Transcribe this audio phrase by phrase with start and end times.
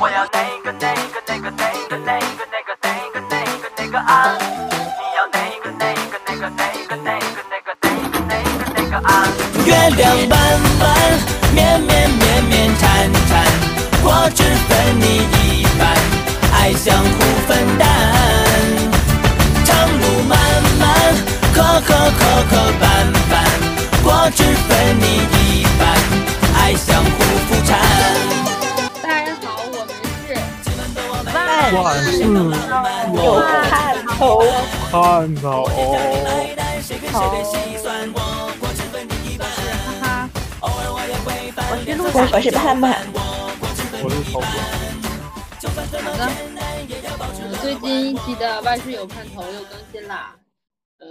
[0.00, 4.38] 我要那个那个那个那个那个那个那个那个那个啊！
[4.38, 9.26] 你要那个那个那个那个那个那个那个那个那个啊！
[9.66, 10.38] 月亮弯
[10.78, 10.86] 弯，
[11.52, 13.44] 绵绵绵绵缠缠，
[14.04, 14.70] 我只分
[15.00, 15.82] 你一半，
[16.54, 17.82] 爱相互分担。
[19.64, 20.38] 长路漫
[20.78, 20.86] 漫，
[21.52, 22.86] 磕磕磕磕绊
[23.28, 23.34] 绊，
[24.04, 25.90] 我只分你一半，
[26.54, 27.74] 爱相互扶搀。
[31.76, 32.28] 万事有
[33.68, 34.42] 看头，
[34.90, 35.64] 看头，
[37.12, 37.28] 哈
[40.00, 40.28] 哈，
[41.70, 42.86] 我是陆我是盼盼，
[44.02, 44.46] 我是头哥。
[46.00, 46.22] 好的。
[47.40, 48.62] 嗯，最近一期的。
[48.62, 50.36] 万事有盼头又更新啦。
[50.98, 51.06] 呃，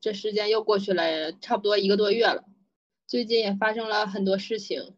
[0.00, 2.44] 这时间又过去了差不多一个多月了，
[3.06, 4.94] 最近也发生了很多事情。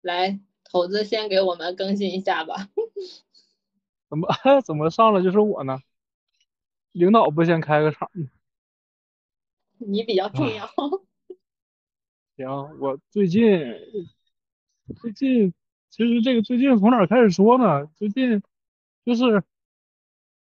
[0.00, 0.38] 来，
[0.70, 2.68] 头子先给我们更新一下吧。
[4.08, 4.28] 怎么
[4.64, 5.78] 怎么上来就是我呢？
[6.92, 8.26] 领导不先开个场吗？
[9.78, 10.68] 你比较重要。
[12.36, 12.46] 行，
[12.80, 13.44] 我最近
[15.00, 15.52] 最近
[15.90, 17.86] 其实这个最近从哪儿开始说呢？
[17.96, 18.42] 最近
[19.04, 19.42] 就是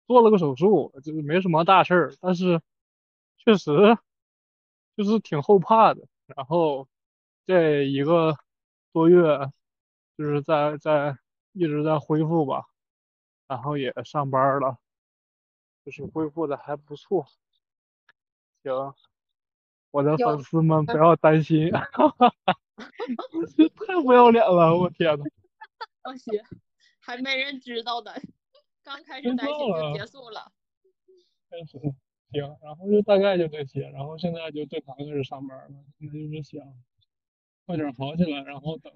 [0.06, 2.60] 做了个手术，就是没什么大事儿，但是
[3.38, 3.98] 确实
[4.96, 6.06] 就是挺后怕的。
[6.26, 6.86] 然后
[7.46, 8.36] 这一个
[8.92, 9.50] 多月
[10.16, 11.18] 就是在在
[11.52, 12.64] 一直在恢复吧，
[13.48, 14.78] 然后也上班了，
[15.84, 17.26] 就是恢复的还不错。
[18.62, 18.94] 行，
[19.90, 21.70] 我的粉丝们不要担心，
[23.56, 25.24] 这 太不要脸了，我天呐。
[26.02, 26.40] 放心，
[27.00, 28.20] 还没人知道的，
[28.82, 30.52] 刚开始知担心就结束了。
[31.50, 31.78] 开始
[32.30, 36.60] 行，然后就大概就这些，然后现在就正常开始上班了，现在就是想
[37.64, 38.92] 快点好起来，然后等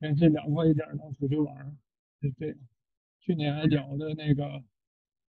[0.00, 1.72] 天气凉快一点儿能出去玩儿，
[2.20, 2.56] 就这样。
[3.26, 4.62] 去年还聊的那个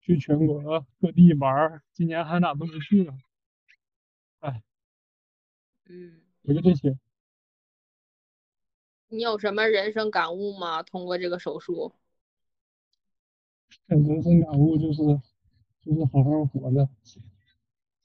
[0.00, 3.12] 去全国各地玩儿，今年还哪都没去呢。
[4.38, 4.62] 哎，
[5.86, 6.96] 嗯，也就这些。
[9.08, 10.84] 你有什么人生感悟吗？
[10.84, 11.92] 通过这个手术？
[13.86, 15.02] 人生感悟就是
[15.80, 16.88] 就是好好活着，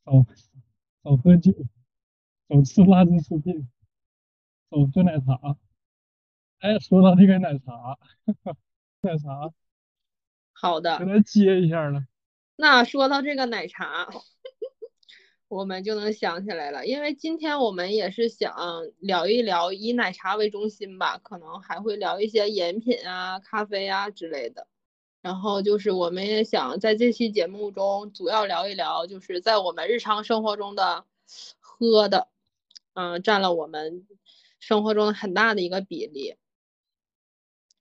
[0.04, 0.26] 少
[1.04, 1.52] 少喝酒，
[2.50, 3.70] 少吃垃圾食品，
[4.72, 5.56] 少喝奶茶。
[6.58, 8.00] 哎，说到这个奶茶，
[9.02, 9.54] 奶茶
[10.58, 12.08] 好的给，它接一下呢。
[12.56, 14.08] 那说到这个奶茶，
[15.50, 18.56] 我们就能想起来了，因为今天我们也是想
[19.00, 24.68] 聊一聊以奶茶为中心吧，可能还会聊一些饮品啊、咖啡啊之类的。
[25.22, 31.06] 然后就是我们也想在这期节目中主要聊一聊，就是在我们日常生活中的
[31.60, 32.30] 喝的，
[32.94, 34.08] 嗯、占了我们
[34.60, 36.36] 生活中很大的一个比例。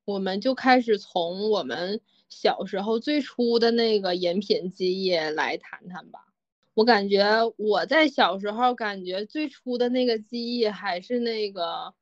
[0.05, 6.21] 我们就开始从我们小时候最初的那个饮品记忆来谈谈吧。
[6.75, 7.25] 我感觉
[7.57, 11.95] 我在小时候感觉最初的那个记忆还是那个，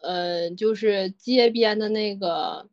[0.00, 2.68] 呃，就是街边的那个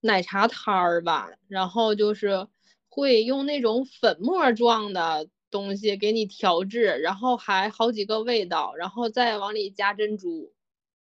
[0.00, 2.48] 奶茶摊儿吧，然后就是
[2.88, 10.52] 会用那种粉末状的东西给你调制，然后还好几个味道，然后再往里加珍珠，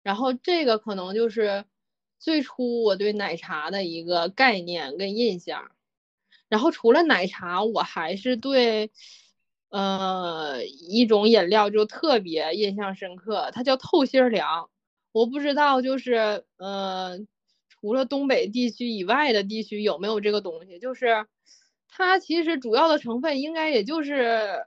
[0.03, 1.65] 然后这个可能就是
[2.19, 5.71] 最初我对奶茶的一个概念跟印象。
[6.47, 8.91] 然后除了奶茶，我还是对，
[9.69, 14.69] 呃，一种饮料就特别印象深刻，它叫透心凉。
[15.11, 17.19] 我不知道，就是呃，
[17.67, 20.77] 除了东北地区以外的地区有没有这个东西？
[20.77, 21.25] 就是
[21.89, 24.65] 它其实主要的成分应该也就是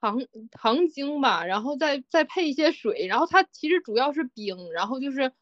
[0.00, 0.18] 糖
[0.50, 5.32] 糖精吧，然后再再配一些水，然后它其实主要是冰，然后就是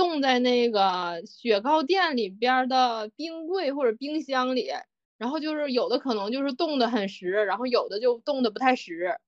[0.00, 4.70] 冻在那个雪糕店里边的冰柜或者冰箱里。
[5.18, 9.18] 然后就是有的可能就是冻得很实，然后有的就冻得不太实。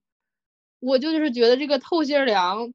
[0.81, 2.73] 我就是觉得这个透心凉，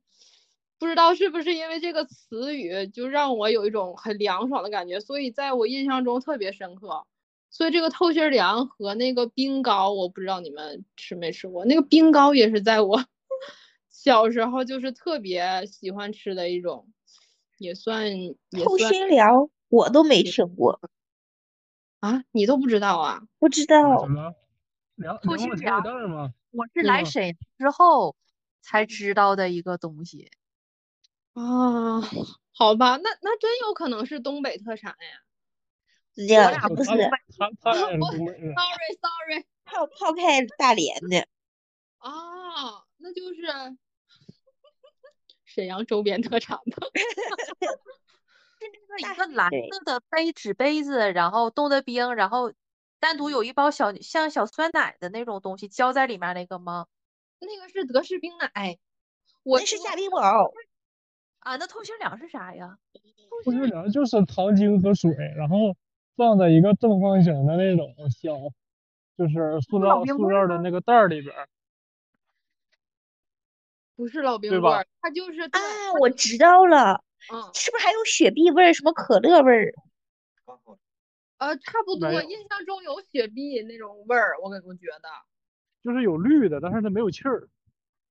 [0.77, 7.07] 不知道是不是因为这个词语就让我有一种很凉爽的感觉，所以在我印象中特别深刻。
[7.49, 13.03] 所以这个透心凉和那个冰糕，我不知道你们吃没吃过，那个冰糕也是在我
[13.89, 16.87] 小时候就是特别喜欢吃的一种，
[17.57, 20.79] 也算也透算心凉我都没听过，
[21.99, 23.21] 啊，你都不知道啊？
[23.39, 24.07] 不知道
[25.21, 26.33] 透心凉快铁凉蛋儿吗？
[26.51, 28.15] 我是来沈阳之后
[28.61, 30.31] 才知道的一个东西。
[31.33, 32.01] 啊，
[32.53, 35.23] 好吧，那那真有可能是东北特产呀。
[36.15, 36.95] 我俩不是他
[37.37, 38.55] 他 他俩也是东北人。
[38.55, 41.27] Sorry Sorry， 泡泡开大连的，
[41.99, 43.41] 啊，那就是
[45.57, 46.63] 沈阳周边特产吧。
[48.59, 52.53] 是那个一个蓝色的杯纸杯子，然后冻的冰，然后
[52.99, 56.85] 单独有一包小像小酸奶的那种东西浇在里面那个吗？
[57.39, 58.77] 那个是德式冰奶，
[59.41, 60.51] 我那是我夏冰宝，
[61.39, 62.77] 啊，那透心凉是啥呀？
[63.43, 65.75] 透心凉就是糖精和水，然后
[66.15, 68.35] 放在一个正方形的那种小，
[69.17, 71.49] 就是塑料塑料的那个袋儿里边儿。
[73.97, 77.03] 不是老冰棍儿，它就是对啊，我知道了，
[77.33, 79.73] 嗯是不是还有雪碧味儿，什么可乐味儿？
[81.39, 85.09] 呃差不多，印象中有雪碧那种味儿，我感我觉得
[85.83, 87.49] 就是有绿的，但是它没有气儿。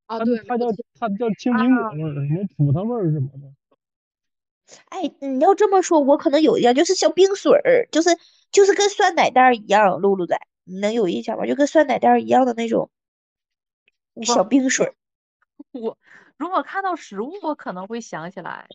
[0.06, 0.66] 啊，对，它叫
[0.98, 3.52] 它叫青苹果味儿，什么葡萄味儿什么的。
[4.88, 8.10] 哎，你要这么说，我可能有一样，就是小冰水儿，就是
[8.50, 11.46] 就是跟酸奶袋儿一样，露露仔，你能有印象吗？
[11.46, 12.90] 就跟酸奶袋儿一样的那种
[14.24, 14.94] 小冰水儿。
[15.72, 15.98] 我
[16.36, 18.66] 如果看到食物，我可能会想起来。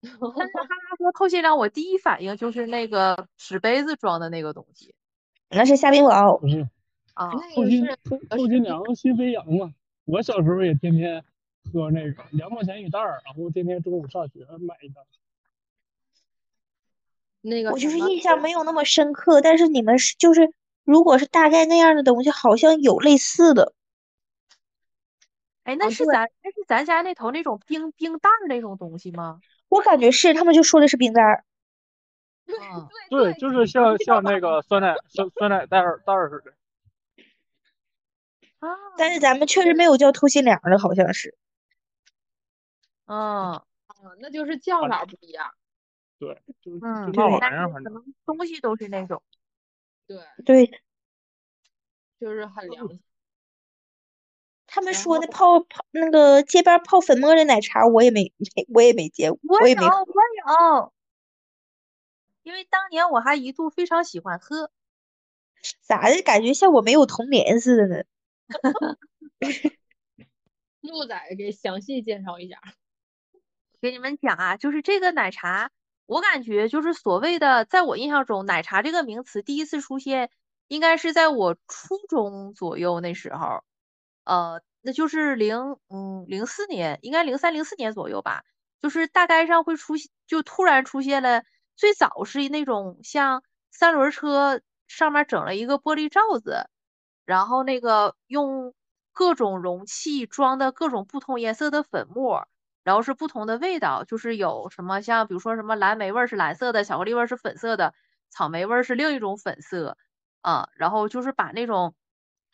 [0.00, 4.94] 但是哈哈说透心凉，我第一反应就是那个纸杯子装的那个东西
[5.50, 6.68] 那是夏冰宝，不是
[7.14, 7.30] 啊。
[7.32, 9.74] 那个透心是透透心凉心飞扬嘛。
[10.04, 11.24] 我小时候也天天
[11.72, 15.02] 喝那个，两毛钱一袋儿，然后天天中午上学买一袋。
[17.40, 20.52] 那个我就是印象没有那么深刻，但是你们是就是
[20.84, 23.74] 如果是大概那样的东西，好像有类似的。
[25.68, 29.38] 哎，那是咱那是咱家那头那种冰冰袋儿那种东西吗？
[29.68, 31.44] 我感觉是，他们就说的是冰袋儿。
[32.46, 36.54] 嗯，对，就是像像那个酸奶酸酸奶袋儿袋儿似的。
[38.60, 41.36] 啊，但是咱们确实没有叫透心凉的，好像是。
[43.04, 43.64] 嗯啊，
[44.20, 45.52] 那就是叫法不一样，
[46.18, 49.22] 对，就就嗯，那玩但是意儿，反正可能东西都是那种。
[50.06, 50.80] 对，对，
[52.18, 52.98] 就是很凉心。
[54.68, 59.88] 他们说的泡泡那个街边泡粉末的奶茶，我也没没我也没见过，我有，我也没喝。
[59.96, 60.04] 我
[60.84, 60.92] 有，
[62.42, 64.70] 因为当年我还一度非常喜欢喝。
[65.80, 66.20] 咋的？
[66.22, 68.04] 感觉像我没有童年似的呢？
[70.80, 72.60] 鹿仔给详细介绍一下。
[73.80, 75.70] 给你们讲啊，就是这个奶茶，
[76.04, 80.30] 我感觉就是所谓的，在我印象中，奶茶这个名词第一次出现，
[80.66, 83.62] 应该是在我初中左右那时候，
[84.28, 88.44] 呃，那就是零嗯零四年，应该零三零四年左右吧，
[88.80, 91.44] 就是大街上会出现，就突然出现了，
[91.76, 96.68] 最早是那种像三轮车上面整了一个玻璃罩子，
[97.24, 98.74] 然后那个用
[99.12, 102.46] 各种容器装的各种不同颜色的粉末。
[102.84, 107.92] 然后是不同的味道，就是有什么像比如说什么蓝莓味是蓝色的，巧克力味是粉色的，
[108.30, 109.98] 草莓味是另一种粉色，
[110.40, 111.94] 啊，然后就是把那种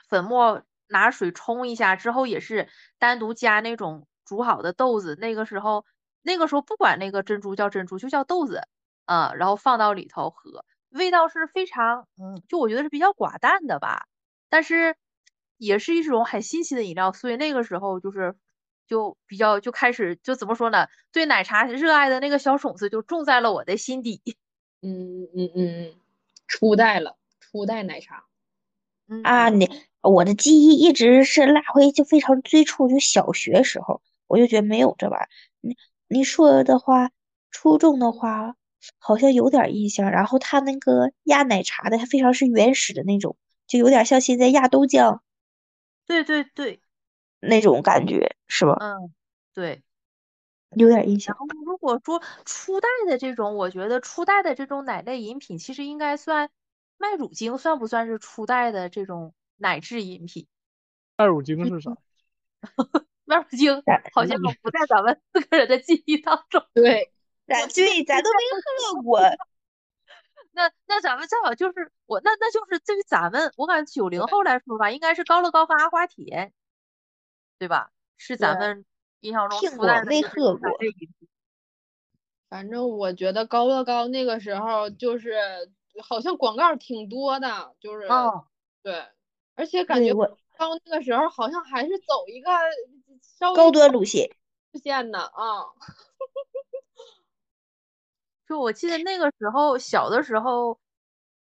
[0.08, 5.84] 粉末拿水冲一下之后，也是单独加那种煮好的豆子，那个时候
[6.22, 8.62] 那个时候不管那个珍珠叫珍珠，就叫豆子，
[9.04, 14.06] 啊，然后放到里头喝，味道是非常，嗯，就我觉得是比较寡淡的吧，
[14.48, 14.96] 但是
[15.56, 18.34] 也是一种很新奇的饮料，所以那个时候就是。
[18.86, 20.88] 就比较就开始就怎么说呢？
[21.10, 24.20] 对奶茶热爱的那个小种子就种在了我的心底。
[24.82, 25.94] 嗯嗯嗯，
[26.46, 28.26] 初代了，初代奶茶。
[29.08, 29.66] 嗯啊，你
[30.04, 35.28] 我的记忆一直是拉回就非常最初就小学时候，我就觉得没有这玩意儿。
[35.60, 35.76] 你
[36.08, 37.10] 你说的话，
[37.50, 38.54] 初中的话
[38.98, 40.10] 好像有点印象。
[40.10, 45.20] 然后他那个压奶茶的，它非常是原始的那种，就有点像现在压豆浆
[46.06, 46.80] 对对对，
[47.40, 48.76] 那种感觉，是吧？
[48.80, 49.12] 嗯，
[49.52, 49.82] 对。
[50.76, 51.56] 有点印象然。
[51.56, 56.50] 后如果说初代的这种，我觉得初代的这种奶类饮品，其实应该算
[56.98, 59.32] 麦乳精，算不算是初代的这种
[59.64, 60.46] 奶制饮品？
[61.16, 61.96] 麦乳精是啥？
[63.24, 66.62] 麦乳精好像不在咱们四个人的记忆当中。
[66.74, 67.10] 对，
[67.46, 68.36] 咱对咱都没
[68.92, 69.20] 喝过，
[70.52, 76.52] 那那咱们正好就是我那那就是对于咱们，我感觉九零后来说吧，应该是高乐高和阿华田，
[77.58, 77.90] 对吧？
[78.18, 78.84] 是咱们
[79.20, 79.58] 印象中
[80.06, 80.68] 没喝过。
[82.50, 85.34] 反正我觉得高乐高那个时候就是
[86.02, 88.46] 好像广告挺多的，就是哦，
[88.82, 89.06] 对，
[89.54, 92.50] 而且感觉对我高那个时候好像还是走一个
[93.38, 94.30] 稍微高端路线。
[94.72, 95.66] 路线的啊。
[98.46, 100.78] 就我记得那个时候小的时候，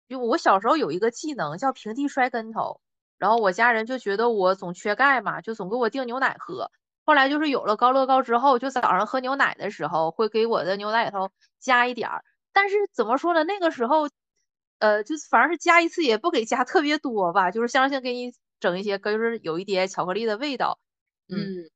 [0.08, 2.80] 就我小时候有一个技能叫平地摔跟头，
[3.18, 6.70] 然后我家人就觉得我总缺钙嘛，就总给我订牛奶喝。
[7.03, 13.44] 后来就是有了高乐高之后，就早上喝牛奶的时候会给我的牛奶里头加一点儿，但是怎么说呢？
[13.44, 14.08] 那个时候，
[14.81, 20.79] 呃，就是反正是加一次也不给加特别多吧，就是象征性给你整一些，就是有一点巧克力的味道。
[21.29, 21.69] 嗯嗯，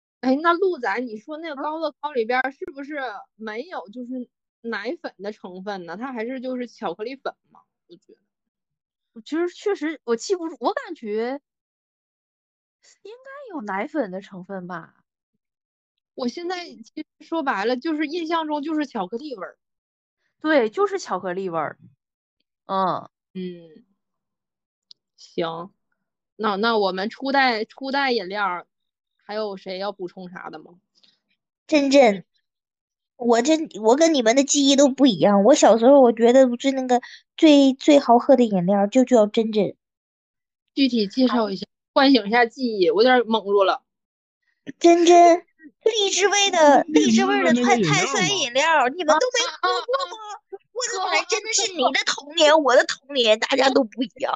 [0.22, 2.96] 哎，那鹿仔，你说那个高乐高里边是不是
[3.36, 4.28] 没有就是
[4.62, 5.96] 奶粉的成分呢？
[5.98, 7.60] 它还是就是巧克力粉吗？
[7.88, 8.18] 我觉得。
[9.14, 11.40] 我其实确实我记不住，我感觉
[13.04, 15.04] 应该有奶粉的成分吧。
[16.18, 19.56] 我现在其实说白了，就是印象中就是巧克力味儿。
[20.42, 21.78] 对，就是巧克力味儿。
[22.66, 23.84] 嗯，嗯，
[25.16, 25.70] 行，
[26.36, 28.66] 那那我们初代初代饮料
[29.24, 30.74] 还有谁要补充啥的吗？
[31.66, 32.24] 真真，
[33.16, 35.44] 我这我跟你们的记忆都不一样。
[35.44, 37.00] 我小时候我觉得不是那个
[37.36, 39.74] 最最好喝的饮料就叫真真。
[40.74, 43.82] 具体介绍一下，唤醒一下记忆，我有点懵住了。
[44.78, 45.46] 真真，
[45.84, 50.16] 荔枝味的荔枝味的碳碳酸饮料，你们都没喝过吗？
[50.50, 54.34] 我的妈，真的是你的童年，我的童年，大家都不一样。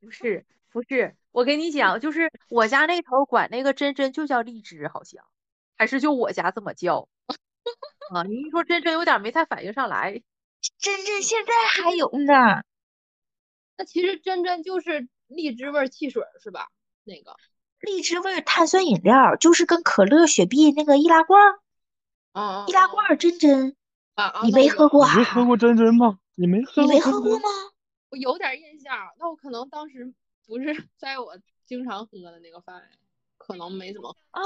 [0.00, 5.24] 不是不是，我跟你讲，就是我家那头管那个真真就叫荔枝，好像
[5.76, 7.08] 还是就我家这么叫。
[8.14, 10.22] 啊，你一说真真，有点没太反应上来。
[10.78, 12.62] 真真现在还有呢。
[13.76, 16.68] 那其实真真就是荔枝味儿汽水儿是吧？
[17.04, 17.34] 那个，
[17.80, 21.60] 荔枝味儿碳酸饮料就是跟可乐、雪碧那个易拉罐儿，
[22.32, 23.74] 啊易拉罐儿真真，
[24.14, 24.42] 啊啊！
[24.44, 25.24] 你没喝过啊你没？
[25.24, 26.18] 喝过真真吗？
[26.34, 27.48] 你没喝你过没喝过吗？
[28.10, 30.12] 我有点印象，那我可能当时
[30.46, 32.82] 不是在我经常喝的那个范围，
[33.38, 34.14] 可能没怎么。
[34.30, 34.42] 啊，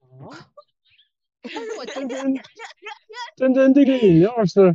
[0.00, 0.50] 啊
[1.42, 2.34] 但是我真真
[3.36, 4.74] 真真这个饮料是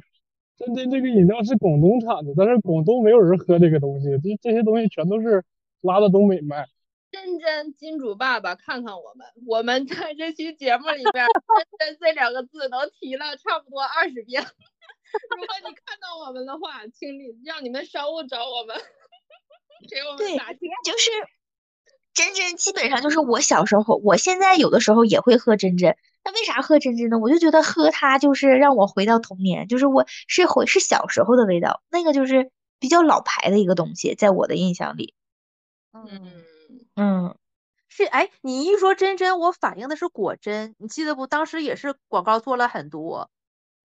[0.57, 5.43] 真真这个饮料是广东产的，但是广东没有人喝这个东西，这这些东西全都是
[5.81, 6.67] 拉到东北卖。
[7.11, 11.27] 真真金主爸爸看看我们，我们在这期节目里边儿
[11.77, 14.41] “真真”这两个字能提了差不多二十遍。
[15.37, 18.77] 如果你看到我们的话，请你让你们商务找我们，
[19.89, 20.59] 给我们打钱。
[20.85, 21.11] 就是
[22.13, 25.97] 真真，基本上就是我小时候，我现在有的时候也会喝真真。
[26.23, 27.17] 那为啥喝真真呢？
[27.17, 35.13] 我就觉得喝它就是让我回到童年，就是我是回是小时候的味道，那个就是比较老牌的一个东西，在我的印象里。
[35.93, 36.45] 嗯，
[37.01, 37.35] 嗯，
[37.87, 41.25] 是哎，你一说真真，我反应的是果真，你记得不？
[41.25, 43.31] 当时也是广告做了很多，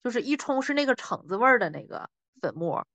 [0.04, 2.11] 就是一冲是那个橙子味儿的那个
[2.42, 2.87] 粉末。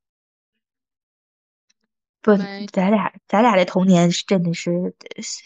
[2.21, 5.41] 不没，咱俩咱俩的童年是真的是是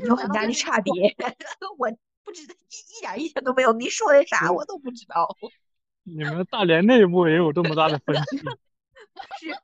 [0.00, 0.92] 有很大的差别。
[1.78, 1.88] 我
[2.24, 5.36] 不知道一一点印象都没有，你说的啥我都不知道。
[6.02, 8.38] 你们大连内部也有这么大的分歧？
[9.38, 9.54] 是，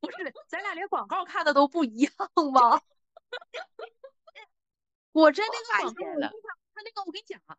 [0.00, 2.12] 不是，咱俩连广告看的都不一样
[2.52, 2.80] 吗？
[5.12, 7.56] 果真那个广告，现了我印象，它那个我跟你讲啊，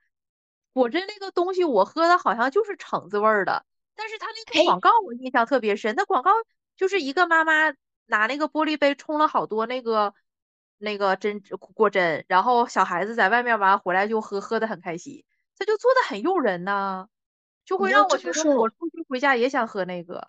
[0.74, 3.66] 果真那个东西我喝的好像就是橙子味儿的，
[3.96, 6.32] 但是他那个广告我印象特别深，那广告
[6.76, 7.74] 就是一个妈妈
[8.06, 10.14] 拿那个玻璃杯冲了好多那个
[10.78, 11.42] 那个真
[11.74, 15.26] 果真，然后小孩子在外面玩回来就喝，喝的很开心，
[15.58, 17.08] 他就做的很诱人呐，
[17.66, 20.28] 就会让我觉得我出去回家也想喝那个。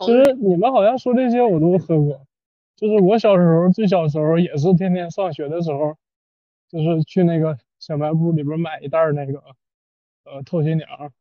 [0.00, 2.26] 其实你们好像说这些我都喝过，
[2.78, 5.98] 就是我小时候最小时候也是天天上学的时候，
[6.68, 9.42] 就是去那个小卖部里边买一袋儿那个
[10.22, 11.12] 呃透心凉，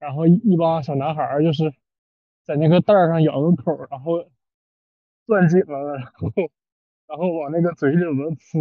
[0.00, 1.72] 然后一一帮小男孩儿就是
[2.44, 4.28] 在那个袋儿上咬个口儿，然后
[5.26, 6.32] 攥紧了， 然后
[7.06, 8.58] 然后往那个嘴里边吃。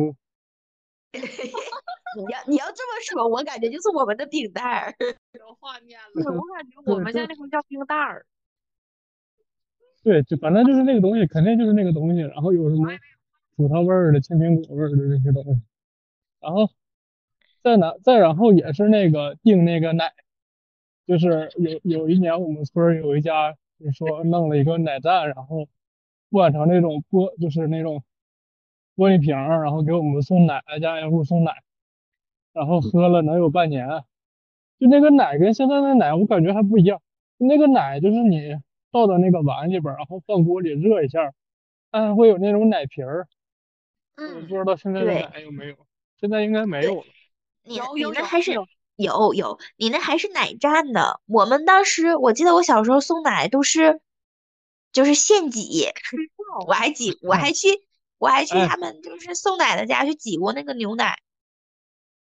[2.18, 4.94] 你要你要这么说，我感觉就是我们的饼袋儿。
[5.34, 6.32] 有画面，了。
[6.32, 8.26] 我感觉我们家那会叫冰袋儿。
[10.08, 12.22] 对，就反正就是那个东西，肯定就是那个东西。
[12.22, 12.88] 然后有什么
[13.58, 15.62] 葡萄味儿的、青苹果味儿的这些东西，
[16.40, 16.70] 然后
[17.62, 20.14] 再拿再然后也是那个订那个奶，
[21.06, 25.68] 就是有有一年我们村儿有一家就说弄了一个奶站，然后
[26.32, 28.02] 灌成那种玻就是那种
[28.96, 31.52] 玻璃瓶儿，然后给我们送奶，挨家挨户送奶，
[32.54, 33.86] 然后喝了能有半年。
[34.80, 37.02] 就那个奶跟现在的奶我感觉还不一样，
[37.36, 38.56] 那个奶就是你。
[38.98, 41.34] 倒到那个碗里边，然后放锅里热一下，
[41.92, 43.28] 它还会有那种奶皮儿。
[44.16, 45.76] 我嗯不，知道现在的奶有没有，
[46.20, 47.06] 现在应该没有了。
[47.64, 51.20] 你有有有你那还是有有有，你那还是奶站呢。
[51.28, 54.02] 我们当时我记得我小时候送奶都是
[54.92, 55.86] 就是现挤，
[56.66, 57.68] 我还挤，我还去
[58.18, 61.20] 我还去哎他们就是送奶的家去挤过那个牛奶。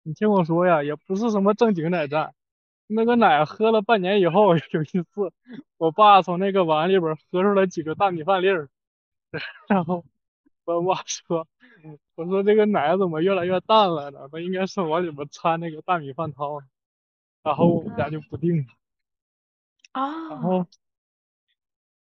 [0.03, 2.35] 你听我说呀，也不是什么正经奶站，
[2.93, 5.33] 那个奶喝了半年以后， 有一次
[5.79, 8.69] 我爸从那个碗里边喝出来几个大米饭粒儿，
[9.69, 10.05] 然后
[10.65, 11.47] 我妈说，
[12.17, 14.29] 我说这个奶怎么越来越淡了呢？
[14.33, 16.63] 它应该是往里边掺那个大米饭汤，
[17.43, 18.65] 然后我们家就不定了。
[19.93, 20.67] 啊然哦，后，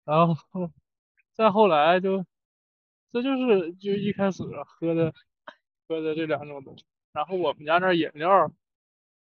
[0.05, 0.71] 然后
[1.33, 2.25] 再后来就，
[3.11, 5.13] 这就是就一开始喝的
[5.87, 6.85] 喝的这两种东西。
[7.13, 8.51] 然后我们家那儿饮料，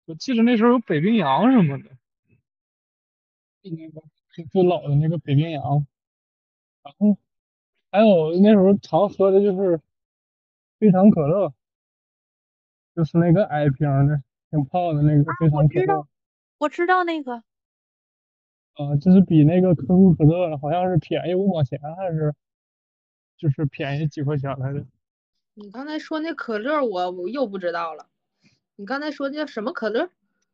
[0.06, 1.90] 我记得那时候有北冰洋什么的，
[3.64, 4.02] 就那个
[4.36, 5.86] 就最老的那个北冰洋，
[6.84, 7.18] 然后
[7.92, 9.82] 还有那时候常喝的就是
[10.78, 11.54] 非常可乐，
[12.96, 14.22] 就是那个矮瓶的，
[14.52, 16.08] 挺胖的那个非常可乐我知道。
[16.58, 17.34] 我知道那个，
[18.76, 22.34] 啊，就是比那个可口可乐好像是便宜五毛钱，还是
[23.38, 24.86] 就是便宜几块钱来着？
[25.56, 28.08] 你刚才说那可乐，我我又不知道了。
[28.76, 30.10] 你刚才说的叫什么可乐？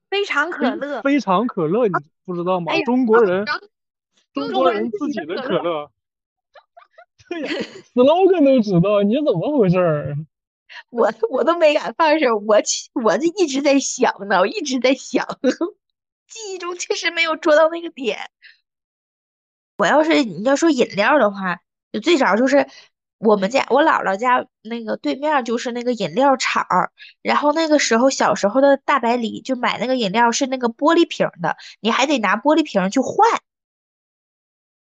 [0.09, 1.01] 非常可乐。
[1.01, 1.93] 非常可乐，你
[2.25, 2.81] 不知道吗哎？
[2.83, 3.45] 中国人，
[4.33, 5.91] 中国人人自己的可可乐。
[7.29, 7.49] 对呀
[7.93, 10.15] ，slogan 都知道，你怎么回事儿？
[10.89, 12.57] 我我都没敢放手，我
[13.03, 15.25] 我就一直在想呢，我一直在想，
[16.27, 18.17] 记忆中确实没有捉到那个点。
[19.77, 21.61] 我要是你要说饮料的话，
[21.91, 22.67] 就最早就是
[23.23, 33.15] 我们家我姥姥家那个对面就是那个饮料厂儿，然后那个时候小时候的大白梨就买那个饮料是那个玻璃瓶的，你还得拿玻璃瓶去换。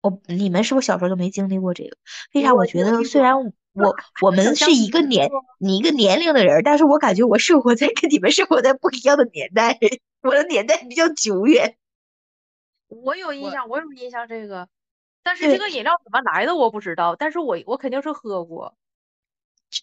[0.01, 1.97] 我你们是不是小时候都没经历过这个？
[2.33, 2.53] 为啥？
[2.55, 3.35] 我觉得虽然
[3.73, 9.77] 我我们是一个年你一个年龄的人，但是我感觉我生活在跟你们生活在不一样的年代，
[10.23, 11.75] 我的年代比较久远。
[12.87, 14.67] 我我有印象，我有印象这个，
[15.23, 18.75] 但是这个饮料怎么来的我不知道，但是我我肯定是喝过。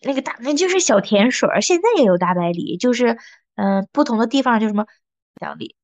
[0.02, 3.18] 那个大那就是小甜水儿，现在也有大白梨，就是
[3.54, 4.86] 嗯、呃不同的地方就什么
[5.40, 5.74] 奖励，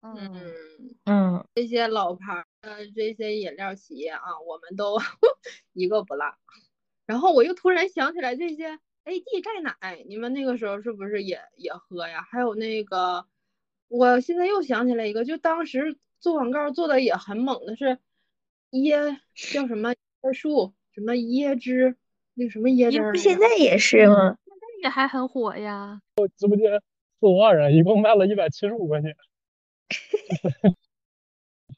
[0.00, 0.16] 嗯，
[1.04, 4.98] 嗯，嗯，这些老牌儿的这些饮料企业啊，我们都
[5.74, 6.24] 一个不落。
[7.04, 12.22] 然后我又突然想起来这些 AD 钙奶，你们那个时候是不是也也喝呀？
[12.30, 13.26] 还有那个，
[13.88, 17.98] 我现在又想起来一个，就当时做广告做的也很猛的是
[18.82, 19.18] 椰
[19.52, 21.96] 叫什么椰树，什么椰汁，
[22.34, 24.36] 那个什么椰汁儿不现在也是吗？
[24.76, 26.00] 这个还很火呀。
[26.16, 26.80] 我直播间
[27.18, 29.16] 四五万人，一共卖了一百七十五块钱，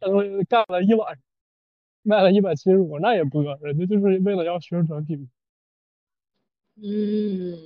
[0.01, 1.23] 他说干了一晚上，
[2.03, 5.31] 卖了一百七十五，那也不多，人家就是为了要宣传品牌。
[6.81, 7.59] 嗯，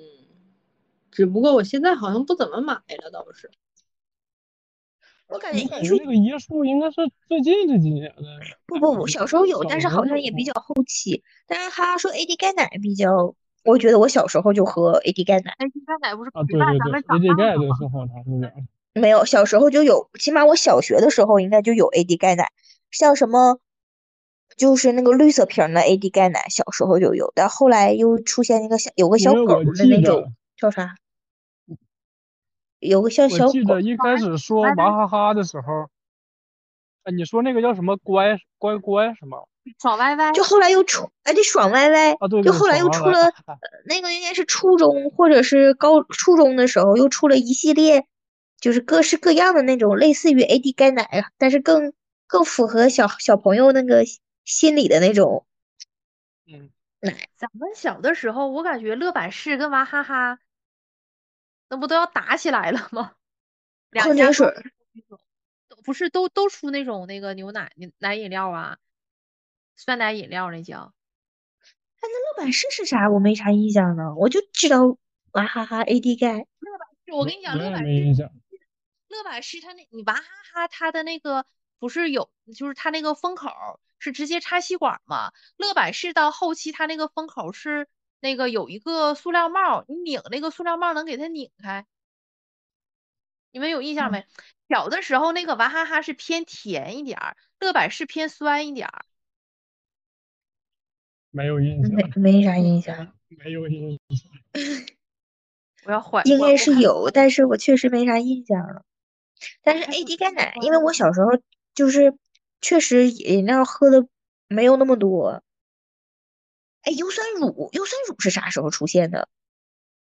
[1.10, 3.50] 只不过我现在好像不怎么买了，倒是。
[5.28, 6.96] 我感觉艺术感觉那个椰树应该是
[7.28, 8.22] 最近这几年的。
[8.66, 11.22] 不不不，小时候有，但是好像也比较后期。
[11.46, 17.76] 但是他说 AD 钙奶比较，我觉得我小时候就喝 AD 钙奶，AD 钙奶不是啊，陪伴对对对咱们长，AD 钙的大的吗？
[17.78, 18.52] 是好长时间了。
[18.94, 22.50] 没有，小时候就有，起码我小学的时候应该就有 AD 钙奶，
[22.90, 23.58] 像什么
[24.54, 30.94] 就是那个绿色瓶的 AD 钙奶，小时候就有，但后来又出现那个小有个小狗的那种叫啥，
[32.82, 35.88] 有个像小我记得一开始说娃哈哈的时候，
[37.04, 39.48] 哎，你说那个叫什么乖乖乖什么
[39.80, 42.28] 爽歪歪，就后来又出，哎，这爽歪歪，啊？
[42.28, 48.04] 对对，就后来又出了，歪歪呃那个应该是初中或者是高初中的时候，又出了一系列，
[48.60, 51.92] 就是各式各样的那种类似于 AD 钙奶，但是更
[52.26, 54.04] 更符合小小朋友那个
[54.44, 55.46] 心理的那种
[56.52, 57.28] 嗯，奶。
[57.36, 60.38] 咱们小的时候，我感觉乐百氏跟娃哈哈，
[61.72, 63.14] 那不都要打起来了吗？
[63.98, 64.46] 矿泉水
[65.68, 68.76] 都不是都都出那种那个牛奶奶饮料啊，
[69.74, 70.92] 酸奶饮料那叫
[72.02, 72.08] 那。
[72.08, 73.08] 乐百氏是啥？
[73.08, 74.98] 我没啥印象呢，我就知道
[75.32, 76.46] 娃哈哈 AD 钙。
[76.58, 78.30] 乐百氏我跟你讲，乐百氏没印象。
[79.08, 81.46] 乐百氏它那你娃哈哈它的那个
[81.78, 83.48] 不是有，就是它那个封口
[83.98, 85.32] 是直接插吸管吗？
[85.56, 87.88] 乐百氏到后期它那个封口是
[88.22, 91.84] 那个有一个塑料帽儿，你拧那个塑料帽儿能给它拧开。
[93.50, 94.24] 你们有印象没？
[94.68, 99.04] 小的时候那个娃哈哈是偏甜一点儿，乐百氏偏酸一点儿。
[101.32, 103.12] 没有印象，没没啥印象，
[103.44, 104.30] 没有印象。
[105.84, 108.84] 我要缓，应该是有，但是我确实没啥印象了。
[109.64, 111.30] 但是 AD 钙奶，因为我小时候
[111.74, 112.14] 就是
[112.60, 114.06] 确实饮料喝的
[114.46, 115.42] 没有那么多。
[116.82, 119.28] 哎，优酸乳，优酸乳是啥时候出现的？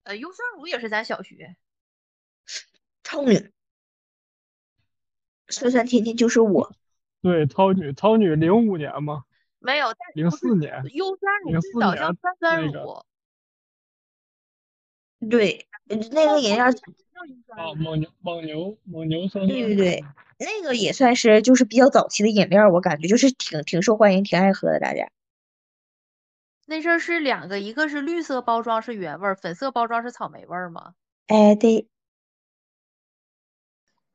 [0.04, 1.56] 呃优酸乳也是咱小学。
[3.02, 3.50] 超女，
[5.48, 6.74] 酸酸甜甜就是我。
[7.22, 9.24] 对，超女，超女零五年吗，
[9.58, 12.82] 没有，但零四年，优酸乳最04早叫年酸酸那个
[15.18, 16.80] 乳，对，那个饮料，叫
[17.56, 20.04] 啊，蒙牛，蒙牛，蒙牛酸对对对，
[20.38, 25.10] 那个也算是就是比较早期的饮料，我感觉就是挺挺受欢迎，挺爱喝的，大家。
[26.66, 30.94] 那阵儿是两个，一个是绿色包装是原味儿，粉色包装是草莓味儿吗？
[31.28, 31.88] 哎，对，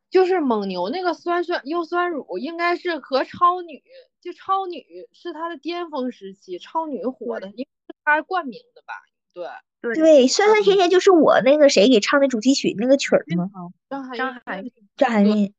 [0.10, 3.82] 就是蒙牛那个酸酸优酸乳，应该是和超女，
[4.20, 8.94] 就超女是它的巅峰时期，超女火的，因为是它冠名的吧？
[9.34, 9.48] 对，
[9.82, 13.50] 对对，酸酸甜甜就是我那个谁给唱的主题曲那个曲儿吗？
[13.90, 14.64] 张含张含
[14.98, 15.54] 张含韵。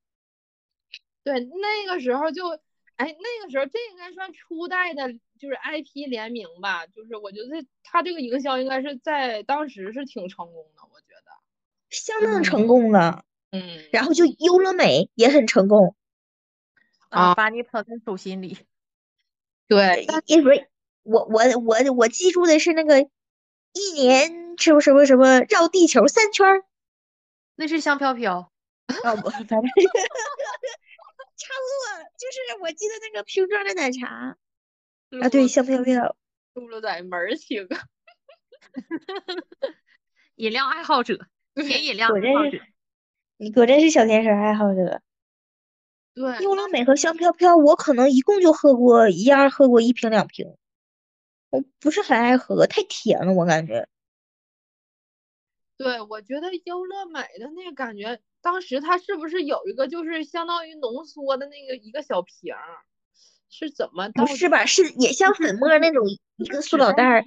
[1.24, 2.48] 对，那个时候就，
[2.96, 5.08] 哎，那个时候这应该算初代的，
[5.42, 11.32] 就是 IP 联名吧，就是我觉得他这个营销应该是在当时是挺成功的，我觉得，
[11.90, 13.24] 相当成功了。
[13.50, 15.96] 嗯，然后就优乐美也很成功，
[17.08, 18.56] 啊把你捧在手心里。
[19.66, 20.68] 对，因为
[21.02, 26.64] 我我我我记住的是那个一年什么什么什么绕地球三圈儿，
[27.56, 28.52] 那是香飘飘，
[29.02, 29.60] 啊不，反正
[31.36, 34.38] 差不多，就是我记得那个瓶装的奶茶
[35.20, 36.16] 啊，对，香飘飘。
[36.54, 37.68] 露露在门儿清，
[40.36, 41.18] 饮料爱好者，
[41.54, 42.62] 甜饮料果真爱好者是。
[43.36, 45.02] 你果真是小甜食爱好者。
[46.14, 50.56] 对，优乐美和香飘飘，我可能一共就喝过一样，喝过一瓶两瓶，
[51.50, 53.88] 我不是很爱喝，太甜了，我感觉。
[55.78, 62.84] 对，我觉得优乐美的那个感觉，当时它是不是有一个就是相当于浓缩的那个一个小瓶儿，
[63.54, 64.64] 是怎么不是吧？
[64.64, 67.24] 是也像粉末那种一个塑料袋儿，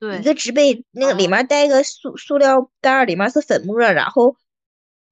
[0.00, 4.36] 对一，个植被，那个里啊面带个塑塑料袋儿，里面是粉末，然后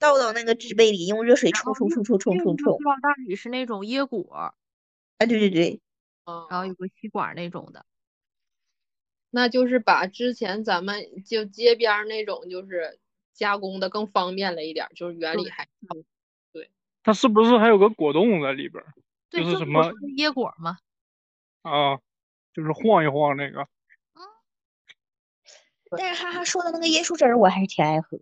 [0.01, 2.79] 倒到那个植被里，用热水冲冲冲冲冲冲冲塑。
[2.83, 4.53] 料袋里是那种椰果，啊，
[5.19, 5.81] 对对对，
[6.27, 7.87] 嗯，然后有个吸管那种的。
[9.31, 12.99] 那就是把之前咱们就街边儿那种就是
[13.33, 15.69] 加工的更方便了一点儿，就是原理还
[16.53, 16.69] 对还
[17.05, 18.95] 它是不是还有个果冻在里边儿
[19.35, 20.79] 对，就是什么椰果吗。
[21.63, 21.99] 啊？
[22.53, 23.67] 就是晃一晃那个。
[25.97, 28.19] 但是哈哈说的那个椰树汁儿，我还是挺爱喝。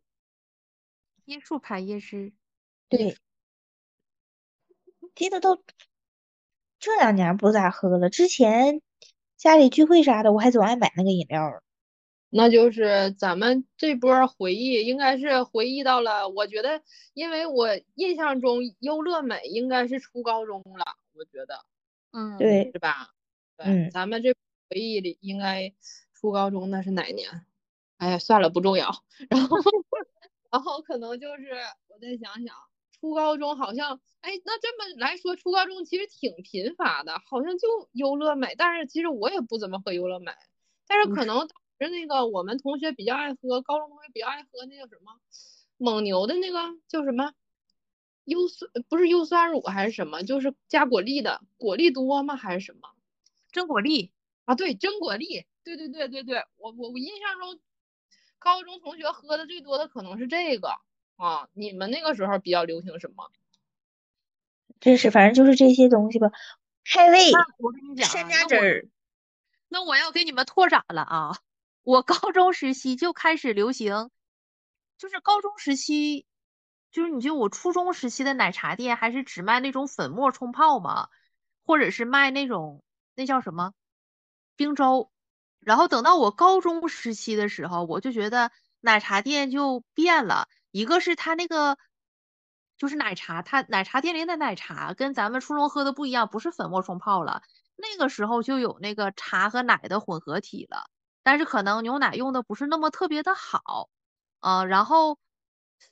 [1.27, 2.33] 椰树牌椰汁，
[2.89, 3.17] 对，
[5.15, 5.63] 记得都
[6.79, 8.83] 这两年不咋喝了，之前
[9.37, 11.63] 家里聚会啥的，我还总爱买那个饮料。
[12.29, 16.29] 那就是咱们这波回忆，应该是回忆到了。
[16.29, 21.65] 我觉得，因为我印象中优乐美应该是初高中了，我觉得
[22.13, 23.15] 嗯，对，是吧？
[23.57, 24.35] 对，嗯咱们这
[24.69, 25.73] 回忆里应该
[26.15, 27.47] 初高中那是哪年？
[27.99, 28.91] 哎呀，算了，不重要。
[29.31, 29.57] 然后，
[30.51, 31.53] 然后可能就是
[31.89, 32.57] 我再想想，
[33.01, 40.33] 初高中好像，哎，那这么来说，初高中其实挺贫乏的，好像就优乐美，但是其实我也不怎么喝优乐美，
[40.89, 41.49] 但是可能当
[41.79, 45.13] 时那个我们同学比较爱喝，高中同学比较爱喝那个什么
[45.77, 47.33] 蒙牛的那个叫什么
[48.25, 52.91] 优酸，不是优酸乳还是什么，就是加果粒的，果粒多吗还是什么？
[53.51, 54.11] 真果粒，
[54.45, 57.61] 啊，对，真果粒，对对对对对，我我我印象中，
[58.39, 60.79] 高中同学喝的最多的可能是这个
[61.17, 61.49] 啊。
[61.53, 63.31] 你们那个时候比较流行什么？
[64.81, 66.31] 真是，反正就是这些东西吧。
[66.85, 68.89] 开胃、那我跟你讲啊，山楂汁儿，
[69.69, 71.39] 那我要给你们拓展了啊！
[71.85, 74.11] 我高中时期就开始流行，
[74.99, 76.27] 就是高中时期，
[76.93, 81.09] 就是你就我初中时期的奶茶店还是只卖那种粉末冲泡嘛，
[81.65, 83.73] 或者是卖那种那叫什么
[84.55, 85.11] 冰粥。
[85.59, 88.51] 然后等到我高中时期的时候，我就觉得
[88.81, 91.79] 奶茶店就变了，一个是它那个
[92.77, 97.43] 就是奶茶，它奶茶店里的奶茶跟咱们初中喝的不一样，不是粉末冲泡了。
[97.77, 100.91] 那个时候就有那个茶和奶的混合体了，
[101.23, 103.89] 但是可能牛奶用的不是那么特别的好，
[104.41, 105.19] 呃，然后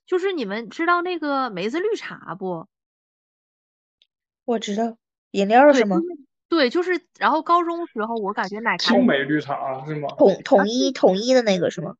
[0.07, 2.66] 就是你们知道那个梅子绿茶不？
[4.44, 4.96] 我知道，
[5.31, 6.03] 饮料，是吗就？
[6.03, 6.09] 是
[6.48, 10.09] 对，就是，然后高中时候我感觉奶茶青梅绿茶是吗？
[10.18, 11.94] 统统一统一的那个是吗？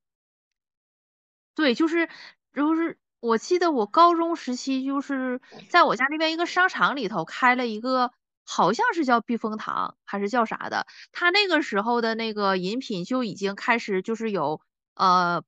[1.55, 2.09] 对，就是
[2.53, 8.13] 就是，我记得我高中时期就是在我家那边一个商场里头开了一个，
[8.45, 14.61] 好像是叫避风塘还是叫啥的，他那个时候的那个饮品就已经开始就是有
[14.95, 15.45] 呃，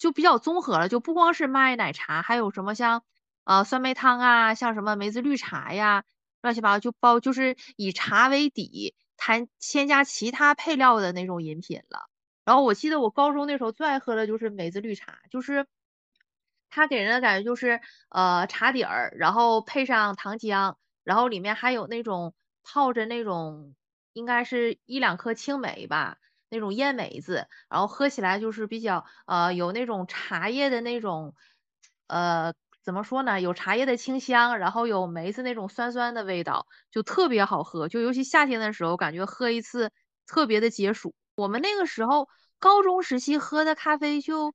[0.00, 3.04] 就比较综合了，就不光是卖奶茶，还有什么像
[3.44, 6.04] 呃酸梅汤啊，像什么梅子绿茶呀，
[6.40, 12.08] 乱七八糟就包就是以茶为底，谈添加其他配料的那种饮品了。
[12.46, 15.66] 然后我记得我高中那时候最爱喝的就是梅子绿茶，就是
[16.70, 22.32] 它给人的感觉就是呃茶底儿，然后配上糖浆，然后里面还有那种
[22.62, 23.74] 泡着那种
[24.14, 26.16] 应该是一两颗青梅吧，
[26.50, 31.34] 那种烟梅子，然后喝起来就是比较呃有那种茶叶的那种
[32.08, 39.90] 呃怎么说呢，有茶叶的清香，然后有梅子那种酸酸的味道，就特别好喝，就尤其夏天的时候，感觉喝一次
[40.26, 41.14] 特别的解暑。
[41.36, 44.52] 我们那个时候高中时期喝的咖啡就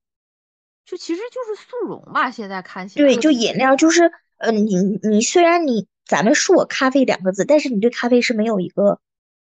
[0.85, 3.05] 就其实就是速溶吧，现在看起来。
[3.07, 8.99] 对，就饮料，就是呃，你你虽然你咱们说咖啡两个字，但是你对咖啡是没有一个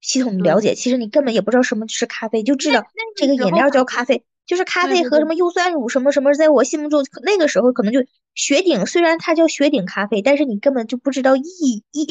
[0.06, 12.06] 系统的了解，其实你根本也不知道什么是咖啡，就知道这个饮料叫咖啡，就是咖啡和什么优酸乳什么什么，在我心目中那个时候可能就雪顶，虽然它叫雪顶咖啡，但是你根本就不知道意意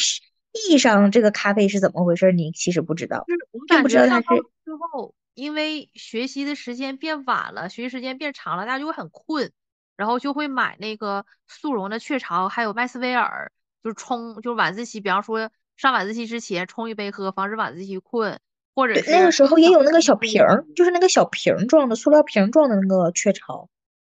[0.51, 3.25] 意义上这个咖啡是怎么回事，你其实不知道，
[3.67, 4.27] 并不知道它是。
[4.65, 9.51] 之后，因为学习的时间变晚了，学习时间变长了，大家就会很困，
[9.95, 18.39] 然后就会买那个速溶的雀巢，还有麦斯威尔，就是冲，就是晚自习，比方说上晚自习之前冲一杯喝，防止晚自习困，
[18.73, 23.69] 或者是那个时候也有那个小瓶儿，就是那个小瓶状的，塑料瓶状的那个雀巢。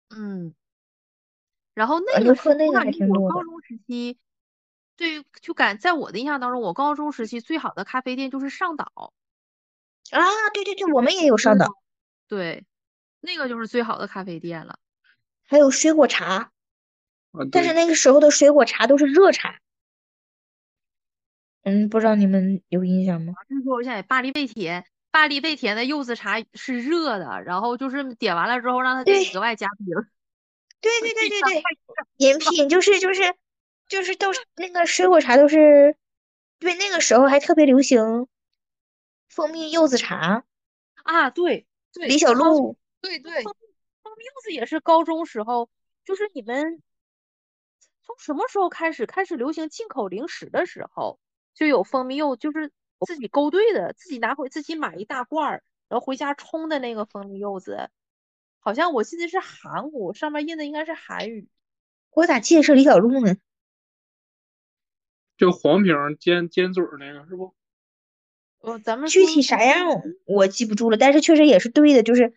[0.09, 0.55] 嗯，
[1.75, 3.35] 然后那个喝那个还挺多的。
[3.35, 4.19] 高中时期，
[4.97, 9.13] 对于就感在我的印象当中，我高中时期最好的咖啡店就是上岛。
[10.11, 10.21] 啊，
[10.53, 11.69] 对对对，我们也有上岛，
[12.27, 12.65] 对，
[13.21, 14.79] 那个就是最好的咖啡店了。
[15.47, 16.51] 还有水果茶，
[17.53, 19.60] 但是那个时候的水果茶都是热茶。
[21.71, 23.33] 嗯，不知道你们有印象吗？
[23.49, 29.87] 就是说，我想巴黎贝甜，巴黎贝甜的柚子茶是热的，然后就是点完了之后让他给你额外加冰。
[30.81, 31.63] 对对对对对，
[32.17, 33.23] 饮品就是就是
[33.87, 35.97] 就是都是那个水果茶都是，
[36.59, 38.27] 对，那个时候还特别流行。
[39.29, 40.45] 蜂蜜柚子茶
[41.05, 43.55] 啊，对对，李小璐，对对，蜂
[44.17, 45.71] 蜜柚子也是高中时候，
[46.05, 46.83] 就是你们
[48.03, 51.21] 从什么时候开始开始流行进口零食的时候，
[51.55, 52.71] 就有蜂蜜柚，就是
[53.07, 57.91] 自己勾兑的，自己拿回自己买一大罐儿，然后回家冲的那个蜂蜜柚子，
[58.59, 61.49] 好像我记得是韩国，上面印的应该是韩语，
[62.11, 63.37] 我咋记得是李小璐呢？
[65.37, 67.55] 就黄瓶尖尖嘴儿那个是不？
[68.59, 72.35] 哦，咱们具体啥样我记不住了，但是确实也是对的，就是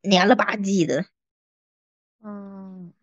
[0.00, 1.04] 黏了吧唧的。
[2.22, 2.94] 嗯，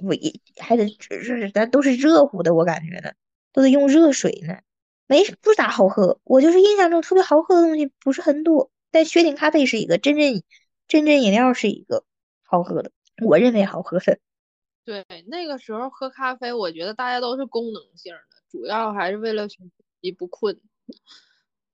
[0.00, 3.12] 我也还得是咱都是热乎的，我感觉呢，
[3.54, 4.58] 都得用热水呢，
[5.06, 6.20] 没不咋好喝。
[6.24, 10.42] 我就是印象中特别好喝的东西不是很多，但雪顶咖啡是一个真正
[10.86, 12.04] 真正饮料是一个
[12.42, 12.90] 好喝的，
[13.24, 14.18] 我认为好喝的。
[14.84, 18.18] 对，那个时候喝咖啡，我觉得大家都是功能性的，
[18.50, 19.56] 主要还是为了学
[20.02, 20.60] 习不困。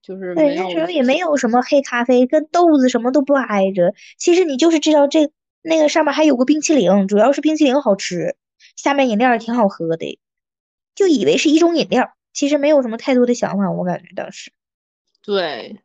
[0.01, 3.95] 就是对，那时候也没有什么黑咖啡，跟豆子什么都不挨着。
[4.17, 8.37] 其实你就是知道这那个上面还有个冰淇淋，主要是冰淇淋好吃，
[8.77, 10.19] 下面饮料也挺好喝的，
[10.95, 13.71] 就以为是一种饮料，其实没有什么太多的想法。
[13.71, 14.53] 我感觉当时，
[15.23, 15.81] 对，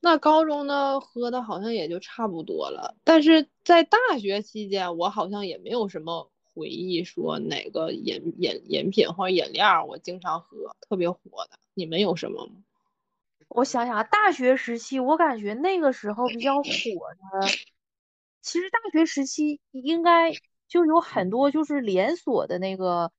[0.00, 11.18] 那高中呢喝的好像也就差不多了，但是在大学期间，我好像也没有什么回忆说哪个饮饮饮品或者饮料我经常喝特别火
[11.50, 12.52] 的，你们有什么吗？
[13.48, 17.48] 我想想啊，大学时期我感觉那个时候比较火的，
[18.42, 20.32] 其实大学时期应该
[20.68, 23.12] 就有很多就是连锁的那个，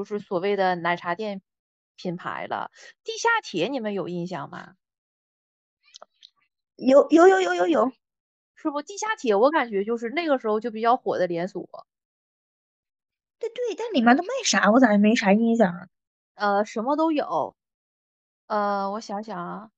[0.00, 1.42] 就是所谓的奶茶店
[1.94, 2.70] 品牌了。
[3.04, 4.76] 地下铁你们有印象吗？
[6.76, 7.92] 有有有有有有，
[8.54, 8.80] 是不？
[8.80, 11.86] 地下铁我感觉就是那个时候就比较火的连锁。
[13.38, 14.70] 对对，但里面都卖啥？
[14.70, 15.88] 我咋没啥印象啊？
[16.34, 17.54] 呃，什么都有。
[18.46, 19.70] 呃，我想想啊，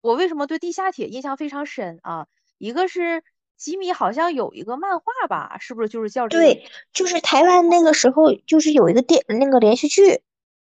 [0.00, 2.28] 我为什么对地下铁印象非常深啊？
[2.58, 3.24] 一个是
[3.56, 10.22] 吉米好像有一个漫画吧，是不是就是叫对，就是台湾那个时候就是有一个电那个连续剧，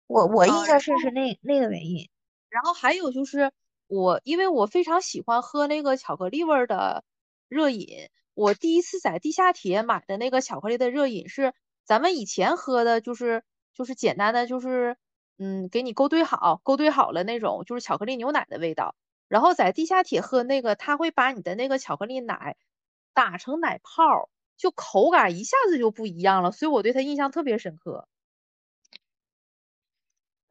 [0.06, 2.08] 我我印象是是那那个原因。
[2.48, 3.52] 然后还有就是
[3.86, 7.04] 我，因为我非常喜欢喝那个巧克力味的
[7.48, 11.52] 热饮，我第一次在地下铁买的那个巧克力的热饮是
[11.84, 13.42] 咱们以前喝的，就是
[13.74, 14.96] 就是简单的就是。
[15.38, 18.94] 嗯，给你勾兑好，勾兑好了那种就是巧克力牛奶的味道。
[19.26, 22.54] 然后在地下铁喝那个，他会把你的那个巧克力奶
[23.14, 26.52] 打成奶泡，就口感一下子就不一样了。
[26.52, 28.06] 所以我对他印象特别深刻。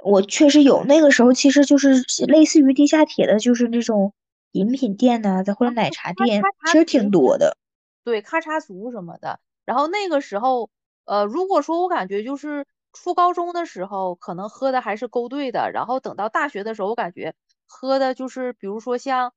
[0.03, 4.13] 我确实有那个时候，其实就是类似于地下铁的，就是那种
[4.51, 7.57] 饮品店呐，或者奶茶店，其实挺多的。
[8.03, 9.39] 对，咔嚓族什么的。
[9.65, 10.69] 然后那个时候，
[11.05, 12.65] 呃，如果说我感觉就是。
[12.93, 19.31] 初高中的时候，可能喝的还是勾兑的，然后等到大学的时候，我感觉喝的就是，比如说像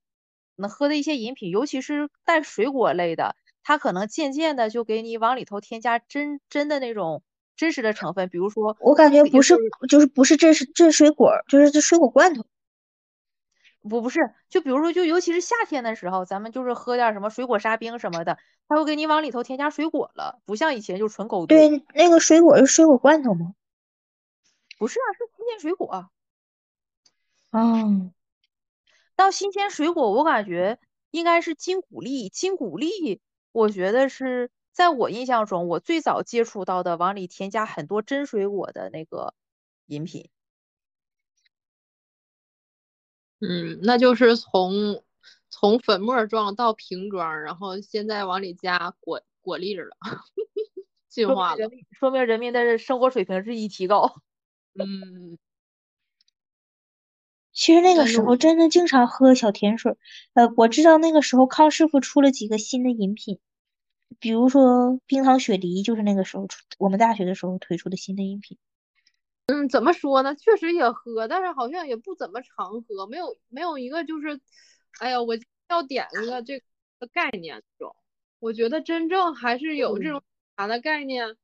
[0.56, 7.22] 能喝的一些饮品，尤其是带水果类的，它可能渐渐的就给你往里头添加真真的那种
[7.56, 9.56] 真实的成分，比如说，我感觉不是，
[9.88, 12.44] 就是不是真是真水果，就是这水果罐头。
[13.86, 21.68] 不不是，就比如说，就尤其是夏天的时候，咱们就是喝点什么水果沙冰什么的，他会给你往里头添加水果了，不像以前就纯勾兑。
[21.68, 23.54] 对，那个水果是水果罐头吗？
[24.78, 26.08] 不是啊，是新鲜水果。
[27.50, 28.10] 哦，
[29.16, 30.78] 到新鲜水果，我感觉
[31.10, 32.28] 应该是金谷粒。
[32.28, 33.20] 金谷粒，
[33.52, 39.34] 我觉得是在我印象中，我最早接触到的往里添加很多真水果的那个
[39.86, 40.28] 饮品。
[43.40, 45.02] 嗯，那就是从
[45.50, 49.96] 从粉末状到瓶装，然后现在往里加果果粒儿了，
[51.08, 51.56] 进说明化了。
[51.56, 54.22] 人民说明人民的生活水平日益提高。
[54.74, 55.38] 嗯，
[57.54, 59.96] 其实那个时候真的经常喝小甜水儿，
[60.34, 63.38] 呃，我知道那个时候康师傅出了几个新的饮品，
[64.18, 68.58] 比如说冰糖雪梨，就是那个时候出，我们大学的时候推出的新的饮品。
[69.46, 70.34] 嗯，怎么说呢？
[70.34, 74.40] 确实也喝，但是好像也不怎么常喝，没有没有一个就是，
[74.98, 75.36] 哎呀，我
[75.68, 76.58] 要点一个这
[76.98, 77.94] 个概念这种。
[78.40, 80.22] 我觉得真正还是有这种
[80.56, 81.36] 茶的概念，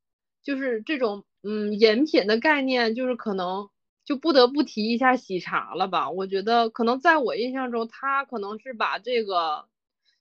[0.43, 3.71] 就是这种嗯饮品的概念，就是可能
[4.11, 6.11] 就不得不提一下喜茶了吧。
[6.11, 9.69] 我觉得可能在我印象中，他可能是把这个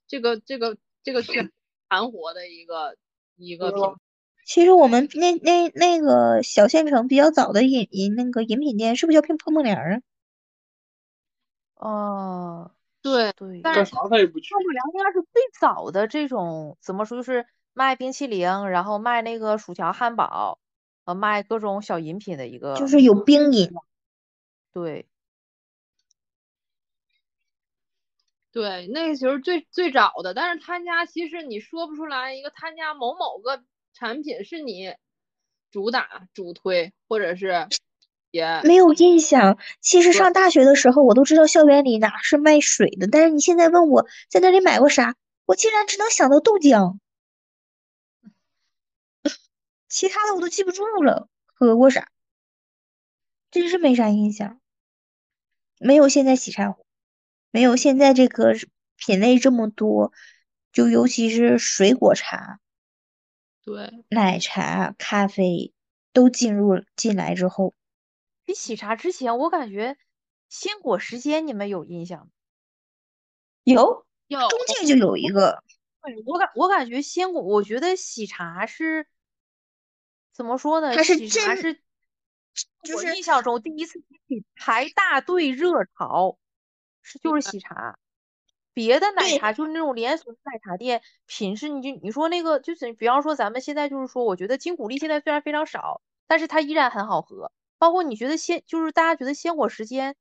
[0.07, 1.51] 这个这个这个全
[1.87, 2.97] 盘活的一个
[3.35, 3.81] 一个品
[4.45, 10.03] 其实我们那那那个小县城比较早的饮饮那个饮品店，是不是叫碰碰碰凉儿
[11.73, 11.89] 啊？
[11.89, 12.71] 哦，
[13.01, 14.53] 对，对，但是干啥他也不去。
[14.53, 20.59] 泡沫凉应该是最早的这种怎么说，就是卖冰淇淋，然后卖那个薯条、汉堡，
[21.05, 23.71] 呃，卖各种小饮品的一个，就是有冰饮。
[24.71, 25.07] 对，
[28.51, 34.93] 对，那个时候最最早的，但是他家其实你说不出来一个他家某某个产品是你
[35.71, 37.67] 主打主推，或者是
[38.31, 39.57] 也没有印象。
[39.81, 46.97] 其实上大学的时候，我都知道校园里哪是卖水的，但是你现在问我在那里买过啥，我竟然只能想到豆浆，
[49.89, 52.09] 其他的我都记不住了，喝过啥，
[53.51, 54.61] 真是没啥印象。
[55.79, 56.85] 没有现在喜茶火，
[57.51, 58.53] 没有现在这个
[58.95, 60.13] 品类这么多，
[60.71, 62.59] 就尤其是水果茶、
[63.63, 65.73] 对，奶茶、咖啡
[66.13, 67.73] 都进入进来之后，
[68.45, 69.97] 比喜茶之前，我感觉
[70.49, 72.27] 鲜果时间你们有印象吗？
[73.63, 75.63] 有有中间就有一个。
[76.01, 79.07] 对，我感我感觉鲜果，我觉得喜茶是
[80.39, 80.95] 怎么说呢？
[80.95, 81.73] 他是喜茶是
[82.81, 83.99] 就是我印象中第一次
[84.55, 86.37] 排大队热潮，
[87.01, 87.99] 是就是喜茶。
[88.73, 97.51] 别的奶茶就是那种连锁奶茶店，品质你就你说那个就是比方说咱们现在就是说，我觉得金古力现在虽然非常少，但是它依然很好喝。
[97.77, 100.15] 包括你觉得鲜就是大家觉得鲜果时间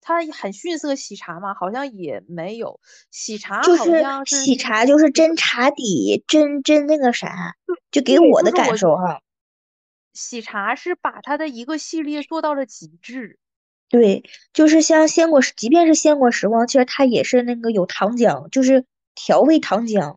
[0.00, 1.54] 它很逊色喜茶嘛？
[1.54, 2.80] 好像也没有，
[3.12, 7.54] 喜茶好就是喜茶就是真茶底，真真那个啥，
[7.92, 9.22] 就给我的感受哈。
[10.12, 13.38] 喜茶是把它的一个系列做到了极致。
[13.88, 20.16] 对，就是像鲜果，即便是鲜果时光，其实它也是那个有糖浆，就是调味糖浆。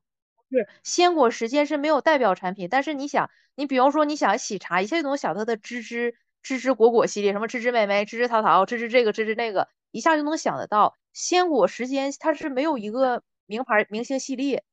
[0.51, 10.95] 是鲜果时间是没有代表产品，但是你想，你比方说你想喜茶，一下就能想到的芝芝芝芝果果系列，什么芝芝美美、芝芝桃桃、芝芝这个、芝芝那个，一下就能想得到。
[11.11, 14.63] 鲜果时间它是没有一个名牌明星系列，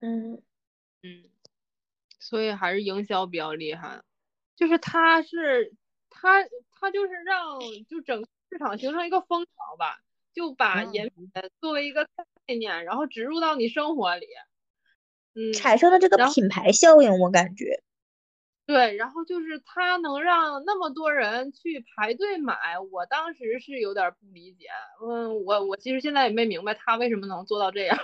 [0.00, 0.42] 嗯，
[1.02, 1.24] 嗯，
[2.18, 4.02] 所以还是营销比较厉害，
[4.56, 5.74] 就是他是
[6.10, 6.42] 他
[6.80, 9.98] 他就是让就整个市场形成一个风潮吧，
[10.34, 14.26] 就把嗯饮品作为一个概念，然后植入到你生活里。
[15.34, 17.82] 嗯，产生了这个品牌效应，我感觉。
[18.64, 22.56] 对，然后就是它能让那么多人去排队买，
[22.90, 24.66] 我当时是有点不理解。
[25.06, 27.96] 嗯，我我其实现在也没明白他为什么能做到这样。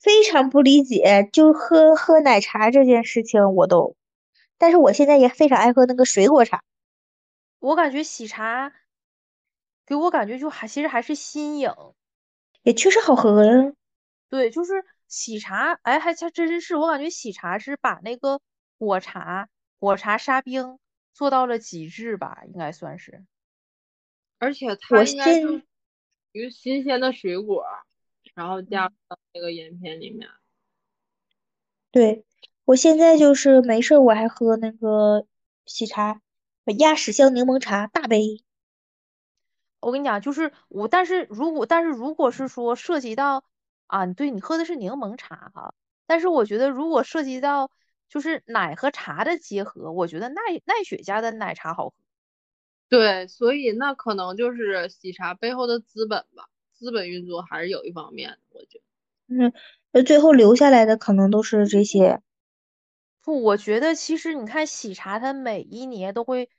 [0.00, 3.96] 非常不理解，就喝喝奶茶这件事情我都，
[4.60, 6.62] 但是我现在也非常爱喝那个水果茶。
[7.60, 8.70] 我感觉喜茶
[9.86, 11.72] 给我感觉就还其实还是新颖。
[12.62, 13.72] 也确实好喝呀。
[14.28, 18.38] 对，就是喜茶，哎，还还真是，我感觉喜茶是把那个
[18.76, 20.78] 果茶、果茶沙冰
[21.14, 23.24] 做到了极致吧，应该算是。
[24.38, 25.64] 而且它应该现就是
[26.32, 27.64] 一个新鲜的水果，
[28.34, 30.28] 然后加嗯到那个饮品里面。
[31.90, 32.24] 对，
[32.70, 35.26] 我现在就是没事儿我还喝那个
[35.66, 36.20] 喜茶，
[36.78, 38.44] 鸭屎香柠檬茶大杯。
[39.80, 43.42] 我跟你讲，就是我，但是如果但是如果是说涉及到
[43.88, 45.74] 啊，对你喝的是柠檬茶哈，
[46.06, 47.72] 但是我觉得如果涉及到
[48.08, 51.94] 就是奶和茶的结合，我觉得奈奈雪家的奶茶好喝。
[52.88, 58.84] 对，所以那可能就是喜茶背后的资本吧，资本运作还是有一方面的，我觉得。
[59.26, 59.52] 嗯，
[59.90, 62.20] 那最后留下来的可能都是这些。
[63.30, 66.50] 不，我觉得其实你看喜茶，它每一年都会，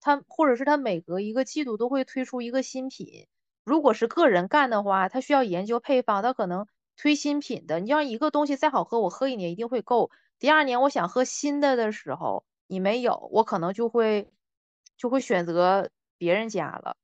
[0.00, 3.26] 它或者是它每隔一个季度都会推出一个新品。
[3.62, 6.66] 如果是个人干的话，他需要研究配方，他可能
[6.96, 7.78] 推新品的。
[7.78, 10.10] 你像一个东西再好喝，我喝一年一定会够。
[10.38, 14.30] 第二年我想喝新的的时候，你没有，我可能就会
[14.96, 16.96] 就会选择别人家了。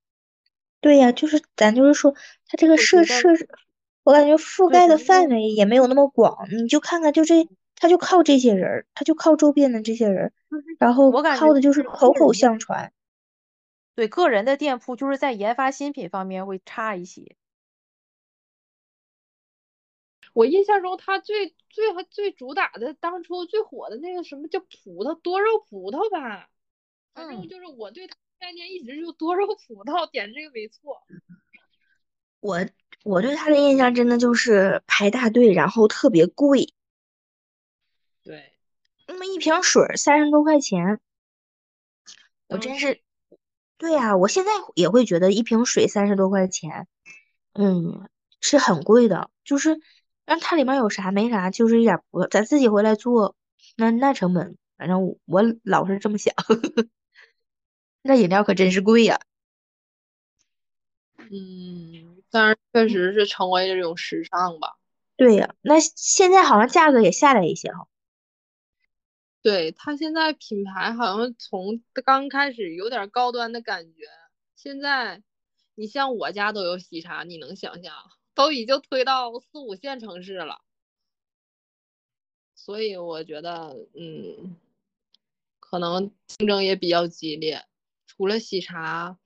[0.80, 2.14] 对呀，就是咱就是说，
[2.46, 3.46] 它这个设设置，
[4.02, 7.46] 我感觉覆盖的范围也没有那么广，你就看看就这，
[7.80, 10.32] 他就靠这些人儿，他就靠周边的这些人儿，
[10.78, 12.92] 然后我感觉靠的就是是口口相传。
[13.94, 17.36] 对个人的店铺，就是在研发新品方面会差一些。
[20.32, 26.48] 我印象中他最最最主打的当初最火的那个什么叫葡萄多肉葡萄吧，
[27.14, 31.02] 反正嗯就是我对他概念一直就多肉葡萄，点这个没错。
[32.40, 32.58] 我
[33.04, 36.74] 我对他的印象真的就是排大队，然后特别贵，对，
[39.11, 41.00] 那么一瓶水三十多块钱，
[42.46, 43.00] 我真是，
[43.76, 46.86] 对呀，我现在也会觉得一瓶水三十多块钱，
[47.54, 48.08] 嗯，
[48.40, 49.28] 是很贵的。
[49.42, 49.80] 就是，
[50.24, 53.34] 但它里面有啥没啥，就是一点儿不，咱自己回来做，
[53.76, 56.32] 那那成本，反正我我老是这么想。
[58.02, 59.18] 那饮料可真是贵呀。
[61.18, 64.76] 嗯，但是确实是成为了这种时尚吧。
[65.16, 67.88] 对呀，那现在好像价格也下来一些哈。
[69.43, 74.05] 对，它现在品牌好像从刚开始有点高端的感觉，
[74.55, 75.22] 现在
[75.74, 77.95] 你像我家都有喜茶，你能想象，
[78.34, 80.61] 都已经推到四五线城市了。
[82.55, 84.57] 所以我觉得，嗯，
[85.59, 87.64] 可能竞争也比较激烈。
[88.07, 89.18] 除了喜茶，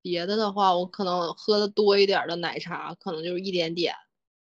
[0.00, 3.94] 别的的话，我可能喝的多一点的奶茶，可能就是一点点。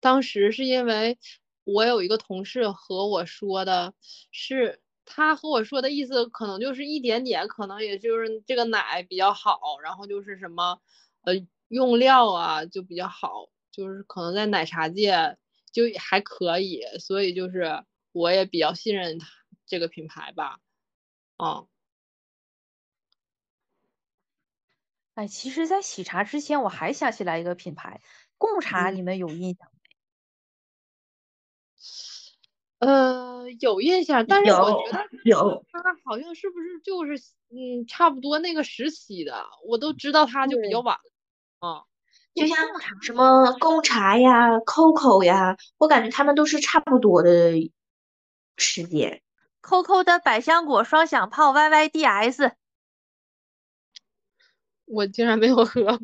[0.00, 1.18] 当时是因为
[1.64, 3.94] 我有一个同事和我说的
[4.30, 10.80] 是，他和我说的意思可能就是一点点，可能也就是这个奶比较好，然后就是什么
[11.22, 11.34] 呃
[11.68, 15.36] 用料啊就比较好，就是可能在奶茶界
[15.72, 19.26] 就还可以，所以就是我也比较信任他
[19.66, 20.58] 这个品牌吧，
[21.38, 21.66] 嗯。
[25.16, 28.00] 哎，其实，在喜茶之前，我还想起来一个品牌，
[28.38, 29.78] 贡茶，嗯你们有印象没？
[32.82, 37.14] 呃，有印象，但是我觉得有，他好像是不是就是
[37.48, 41.84] 嗯，差不多那个时期的，我都知道他就比较晚了啊。
[42.34, 42.56] 就像，
[43.00, 47.70] 什么贡茶呀、COCO 呀，我感觉他们都是差不多的
[48.56, 49.22] 时间。
[49.62, 52.50] COCO 的百香果双响炮 YYDS，
[54.86, 55.98] 我竟然没有喝过，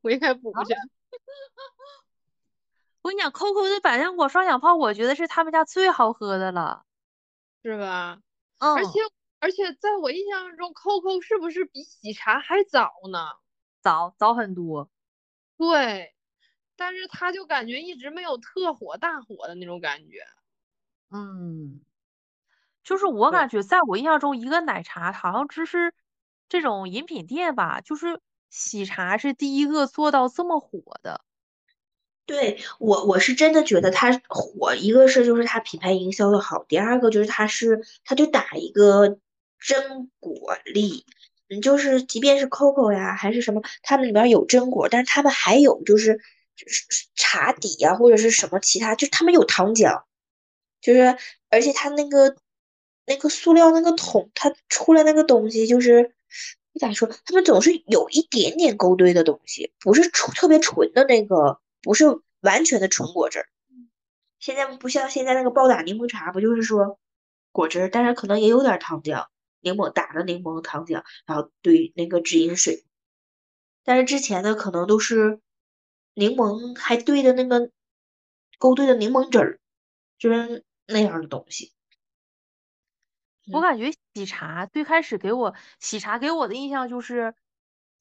[0.00, 0.72] 我应该补啊去。
[3.04, 6.84] 我跟你讲，COCO 的百香果双响炮，我觉得是他们家最好喝的了。
[7.62, 8.18] 是吧？
[8.58, 9.00] 嗯，而且
[9.40, 13.18] 而且在我印象中，COCO 是不是比喜茶还早呢？
[13.82, 14.90] 早早很多。
[15.58, 16.14] 对，
[16.76, 20.24] 但是它就感觉一直没有特火大火的那种感觉。
[21.10, 21.84] 嗯，
[22.82, 25.94] 就是我感觉，在我印象中，一个奶茶好像只是
[26.48, 31.23] 这种饮品店吧，就是喜茶是第一个做到这么火的。
[32.26, 39.18] 对，我我是真的觉得它火，一个是就是它品牌营销的好，第二个就是它是它就打一个
[39.60, 41.04] 榛果粒，
[41.50, 46.16] 嗯，就是即便是 COCO 呀还是什么，它们里边有榛果，但是它们还有就是
[46.56, 50.04] 就是茶底呀或者是什么其他，就是它们有糖浆，
[50.80, 51.18] 就是
[51.50, 52.36] 而且它那个
[53.04, 56.14] 那个塑料那个桶，它出来那个东西就是
[56.80, 62.06] 咋说，他们总是有一点点勾兑的东西，不是纯特别纯的那个，不是
[62.40, 63.46] 完全的纯果汁儿。
[64.40, 66.98] 现在不像现在那个暴打柠檬茶，不就是说
[67.52, 69.26] 果汁儿，但是可能也有点糖浆，
[69.60, 72.84] 柠檬打的柠檬糖浆，然后兑那个直饮水。
[73.84, 75.40] 但是之前的可能都是
[76.14, 77.70] 柠檬还兑的那个
[78.58, 79.60] 勾兑的柠檬汁儿，
[80.18, 81.72] 就是那样的东西。
[83.46, 87.34] 嗯我感觉喜茶最开始给我喜茶给我的印象就是，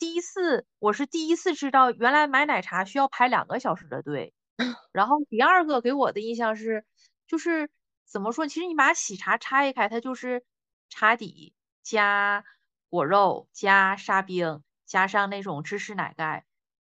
[0.03, 4.33] 第一次我是第一次知道原来买奶茶需要排两个小时的队，
[4.91, 6.83] 然后第二个给我的印象是，
[7.25, 7.69] 就是
[8.05, 10.43] 怎么说，其实你把喜茶拆开，它就是
[10.89, 12.43] 茶底加
[12.89, 16.43] 果肉加沙冰加上那种芝士奶盖，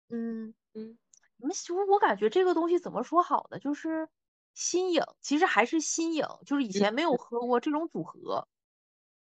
[0.09, 0.99] 嗯嗯，
[1.37, 3.61] 你们我我感觉这个东西怎么说好呢？
[3.61, 4.09] 就是
[4.55, 8.49] 新颖，其实还是新颖，就是以前没有喝过这种组合。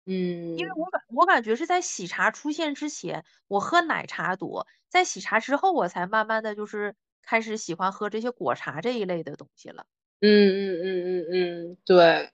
[0.07, 9.85] 嗯，因为我感我感觉是在喜茶出现之前，我喝奶茶多，在喜茶之后，我才慢慢的就是开始喜欢喝这些果茶这一类的东西了。
[10.21, 12.33] 嗯嗯嗯嗯嗯，对，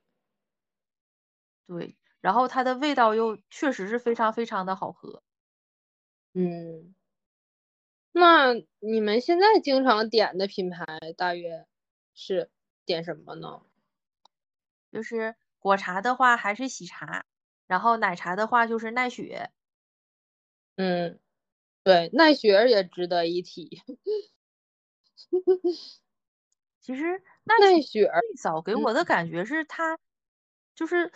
[1.68, 5.22] 对，然后它的味道又确实是非常非常的好喝。
[6.34, 6.94] 嗯。
[8.14, 10.84] 那你们现在经常点的品牌
[11.16, 11.66] 大约
[12.14, 12.50] 是
[12.84, 13.60] 点什么呢？
[14.92, 17.24] 就是果茶的话还是喜茶，
[17.68, 19.50] 然后奶茶的话就是奈雪。
[20.78, 21.18] 嗯，
[21.84, 23.82] 对，奈雪也值得一提。
[26.80, 27.04] 其实
[27.44, 29.98] 奈奈雪，最早给我的感觉是它，
[30.74, 31.12] 就是，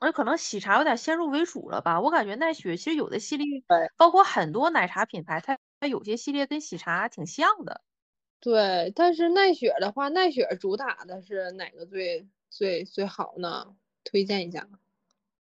[0.00, 2.00] 而，可能喜茶有点先入为主了吧。
[2.00, 3.46] 我感觉奈雪其实有的系列，
[3.96, 7.80] 包括很多奶茶品牌，它它有些系列跟喜茶挺像的。
[8.42, 13.74] 对，但是奈雪的话，奈雪主打的是哪个最最最好呢？
[14.04, 14.68] 推荐一下。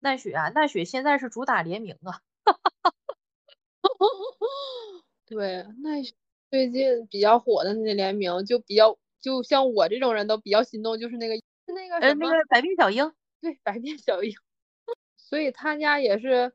[0.03, 2.19] 奈雪啊，奈雪现在是主打联名啊。
[5.25, 6.13] 对，奈雪
[6.51, 11.35] 最近比较火的那联名，就比较就像我这种人都比较心动，就是那个
[11.67, 14.33] 那个呃，什么，那个百变小樱，对，百变小樱。
[15.17, 16.53] 所以他家也是，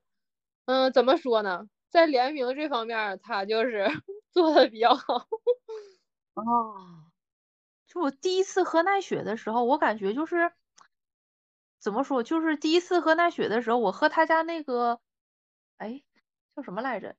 [0.67, 3.87] 嗯，怎么说呢，在联名这方面儿，他就是
[4.33, 5.29] 做的比较好。
[6.37, 7.07] 哦，
[7.89, 10.53] 就我第一次喝奈雪的时候，我感觉就是
[11.83, 15.01] 怎么说，就是第一次喝奈雪的时候，我喝他家那个，
[15.79, 16.03] 哎，
[16.57, 17.17] 叫什么来着？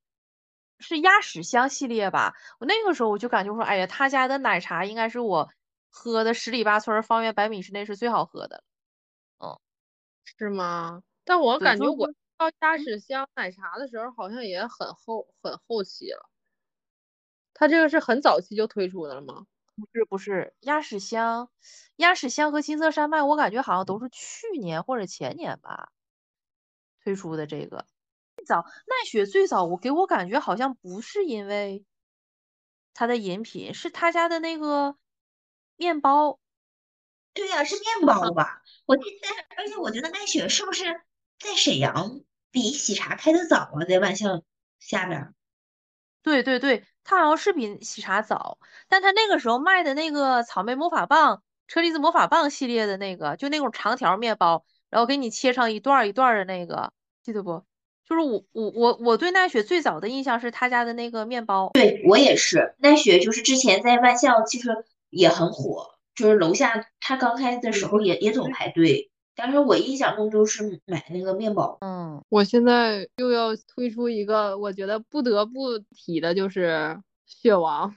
[0.80, 2.36] 是鸭屎香系列吧？
[2.60, 5.50] 我那个时候我就感觉说，哎呀，他家的奶茶应该是我
[5.90, 8.64] 喝的十里八村、方圆百米之内是最好喝的。
[9.40, 9.60] 嗯，
[10.38, 11.04] 是吗？
[11.26, 16.30] 但我，感觉我就是到鸭嗯屎香奶茶的时候，好像也很后很后期了。
[17.54, 19.46] 它这个是很早期就推出的了吗？
[19.80, 21.50] 不是不是鸭屎香，
[21.96, 25.92] 鸭屎香和金色山脉，我感觉好像都是去年或者前年吧
[27.04, 27.86] 推出的这个。
[28.36, 31.84] 最早奈雪最早我给我感觉好像不是因为
[32.94, 34.96] 它的饮品，是他家的那个
[35.76, 36.40] 面包。
[37.34, 38.62] 对呀、是面包吧？
[38.86, 40.84] 我记得，而且我觉得奈雪是不是
[41.38, 42.22] 在沈阳
[42.52, 43.86] 比喜茶开的早啊？
[43.88, 44.44] 在万象
[44.80, 45.34] 下边。
[46.22, 56.94] 对对对，它好像是比喜茶早，但它那个时候卖的那个草莓魔法棒、车厘子魔法棒系列的那个，就那种长条面包，然后给你切成一段一段的那个，
[57.24, 57.64] 记得不？
[58.08, 62.76] 就是我我我我对奈雪最早的印象是他家的那个面包，对，我也是。
[62.78, 69.09] 奈雪就是之前在万象其实也很火，就是楼下他刚开的时候也也总排队。
[69.40, 71.78] 但是我印象中就是买那个面包。
[71.82, 77.96] 嗯，我现在又要推出一个，我觉得不得不提的就是雪王。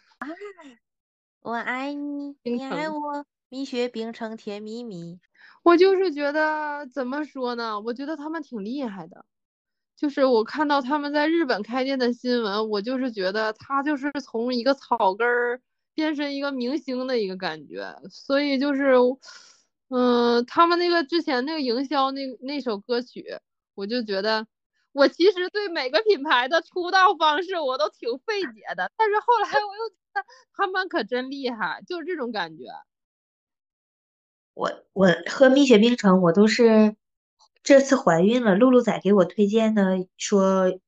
[1.41, 5.19] 我爱你，你爱我，蜜雪冰城甜蜜蜜。
[5.65, 7.81] 我就是觉得怎么说呢？
[7.81, 9.25] 我觉得他们挺厉害的。
[9.97, 15.61] 就是我看到他们在日本开店的新闻，我就是觉得他就是从一个草根儿
[15.95, 17.97] 变身一个明星的一个感觉。
[18.11, 18.95] 所以就是，
[19.95, 23.27] 嗯、他们那个之前那个营销那那首歌曲，
[23.75, 24.47] 我就觉得，
[24.93, 30.25] 我其实对每个品牌的出道方式我都挺费解的，但是后来我又觉得
[30.57, 32.65] 他们可真厉害，就是这种感觉。
[34.55, 36.97] 我我喝蜜雪冰城，我都是
[37.63, 40.79] 这次怀孕了，露露仔给我推荐的，说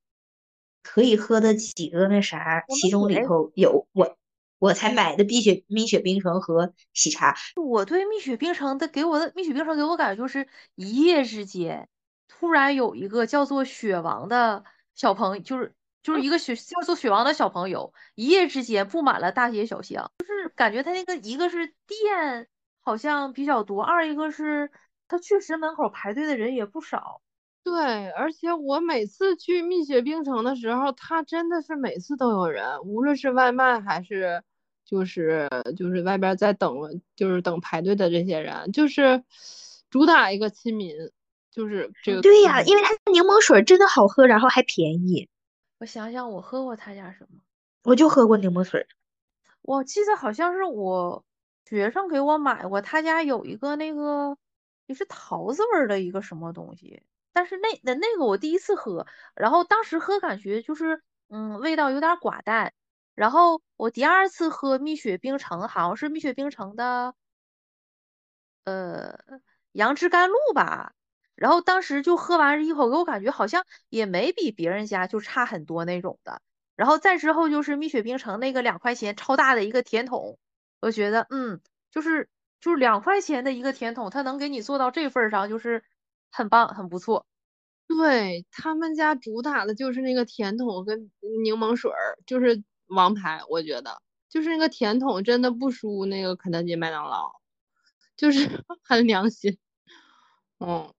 [0.82, 4.16] 可以喝的几个那啥，其中里头有我
[4.64, 7.34] 我才买的蜜雪蜜雪冰城和喜茶。
[7.62, 11.86] 我对蜜雪冰城的给我的蜜雪冰城给我感觉就是一夜之间，
[12.28, 22.48] 突然有一个叫做雪王的小朋友，就是就是一个雪叫做雪王的小朋友，一夜之间布满了大街小巷，就是感觉他那个一个是店
[22.80, 24.70] 好像比较多，二一个是
[25.08, 27.20] 他确实门口排队的人也不少。
[27.64, 34.42] 对，而且我每次去蜜雪冰城的时候，它真的是每次都有人，无论是外卖还是
[34.84, 36.76] 就是就是外边在等
[37.16, 39.22] 就是等排队的这些人，就是
[39.90, 40.94] 主打一个亲民，
[41.50, 45.28] 就是这个对呀，嗯因为它柠檬水真的好喝，然后还便宜。
[45.78, 47.40] 我想想，我喝过他家什么？
[47.82, 48.86] 我就喝过柠檬水，
[49.62, 51.24] 我记得好像是我
[51.66, 54.36] 学生给我买过，他家有一个那个
[54.86, 62.72] 也是桃子味儿的一个什么东西，但是那那那个我第一次喝，然后当时喝感觉就是嗯味道有点寡淡，
[63.14, 67.14] 然后我第二次喝蜜雪冰城，好像是蜜雪冰城的
[68.64, 69.18] 呃
[69.72, 70.94] 杨枝甘露吧，
[71.34, 76.40] 然后当时就喝完一口，给我感觉好像也没比别人家就差很多那种的。
[76.76, 80.38] 然后再之后就是蜜雪冰城那个两块钱超大的一个甜筒，
[80.80, 81.60] 我觉得嗯，
[81.90, 82.28] 就是
[82.60, 85.84] 就是两块钱的一个甜筒，它能给你做到这份上，就是
[86.32, 87.26] 很棒，很不错。
[87.86, 91.10] 对他们家主打的就是那个甜筒跟
[91.44, 97.32] 柠檬水儿，就是王牌，我觉得就是那个甜筒真的不输那个肯德基、麦当劳，
[98.16, 98.38] 就是
[98.82, 99.58] 很良心。
[100.58, 100.92] 嗯，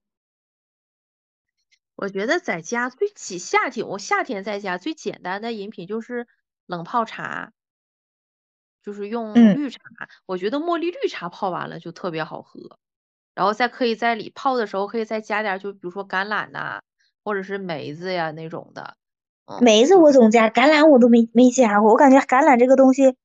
[1.96, 6.26] 我觉得在家最起夏天，我夏天在家最简单的饮品就是
[6.66, 7.52] 冷泡茶，
[8.82, 9.80] 就是用嗯绿茶。
[10.26, 12.78] 我觉得茉莉绿茶泡完了就特别好喝，
[13.34, 16.82] 然后再可以在里泡的时候可以再加点儿，就比如说橄榄呐、
[17.24, 18.96] 或者是梅子呀那种的，
[19.48, 21.90] 嗯梅子我总加，橄榄我都没没加过。
[21.92, 23.16] 我感觉橄榄这个东西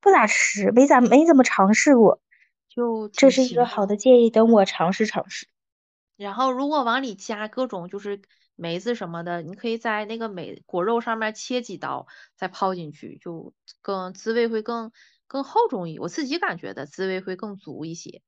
[0.00, 2.20] 不咋吃，没咋没怎么尝试过。
[2.68, 5.46] 就这是一个好的建议，等我尝试尝试。
[6.16, 8.20] 然后如果往里加各种就是
[8.54, 13.52] 梅子什么的，你可以在那个梅果肉上面切几刀，再泡进去，就
[13.82, 14.92] 更滋味会更
[15.26, 18.22] 更厚重一，我自己感觉的滋味会更足一些。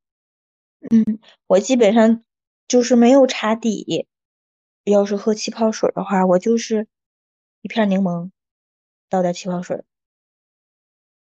[0.91, 1.19] 嗯
[1.49, 2.23] 我基本上
[2.69, 4.07] 就是没有茶底，
[4.85, 6.87] 要是喝气泡水的话，我就是
[7.61, 8.31] 一片柠檬，
[9.09, 9.85] 倒点气泡水，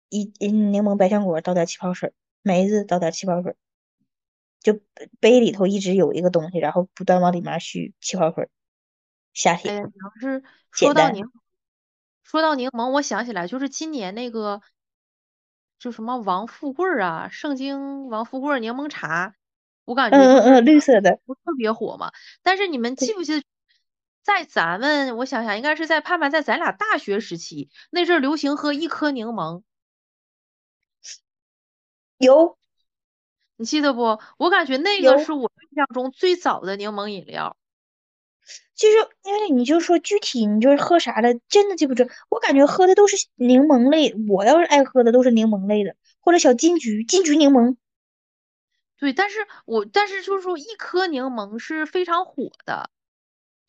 [0.10, 3.56] 一嗯柠檬百香果倒点气泡水，梅子倒点气泡水，
[4.62, 4.82] 就杯
[5.20, 8.50] 杯里头一直有一个东西，然后不断往里面续气泡水。
[9.34, 11.30] 夏哎天呀，你要是说到柠，
[12.22, 14.62] 说到柠檬，我想起来就是今年那个，
[15.80, 19.36] 就什么王富贵啊，圣经王富贵柠檬茶，
[19.86, 22.12] 我感觉嗯嗯嗯，绿色的，不特别火嘛。
[22.44, 23.46] 但是你们记不记得，
[24.24, 29.64] 在咱们我想想，应该是在盼盼在咱俩大学时期那阵儿流行喝一颗柠檬，
[32.18, 32.58] 有
[33.58, 34.20] 你记得不？
[34.38, 37.58] 我感觉那个有是我印象中最早的柠檬饮料。
[38.74, 42.10] 其实因为你就说具体你就是喝啥的，真的记不住。
[42.30, 47.78] 我感觉喝的都是柠檬类，我要是爱喝的都是柠檬类的，或者小金桔、金桔柠檬。
[48.98, 52.90] 对，但是我但是就是说，一颗柠檬是非常火的。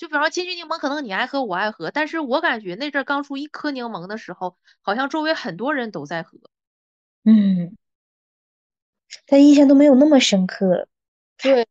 [0.04, 6.38] 就比方说金桔柠檬，可能你爱喝，我爱喝，但是我感觉那阵儿刚出一颗柠檬的时候，好像周围很多人都在喝。
[7.24, 7.74] 嗯，
[9.26, 10.88] 但印象都没有那么深刻。
[11.38, 11.66] 对，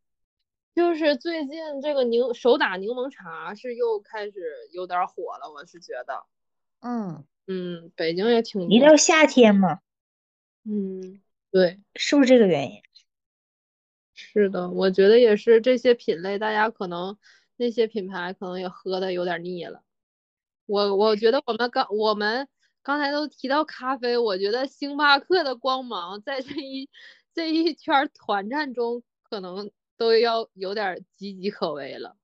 [0.74, 4.32] 就是最近这个柠手打柠檬茶是又开始
[4.72, 6.26] 有点儿火了，我是觉得，
[6.80, 9.82] 嗯，嗯，北京也挺一，到夏天嘛，
[10.66, 11.22] 嗯，
[11.52, 12.82] 对，是不是这个原因？
[14.16, 17.16] 是的，我觉得也是这些品类，大家可能
[17.58, 19.84] 那些品牌可能也喝的有点腻了。
[20.66, 22.47] 我我觉得我们刚我们
[22.82, 26.89] 刚才都提到咖啡，我觉得星巴克的光芒在这一
[27.34, 32.16] 这一圈儿团战中，可能都要有点儿岌岌可危了。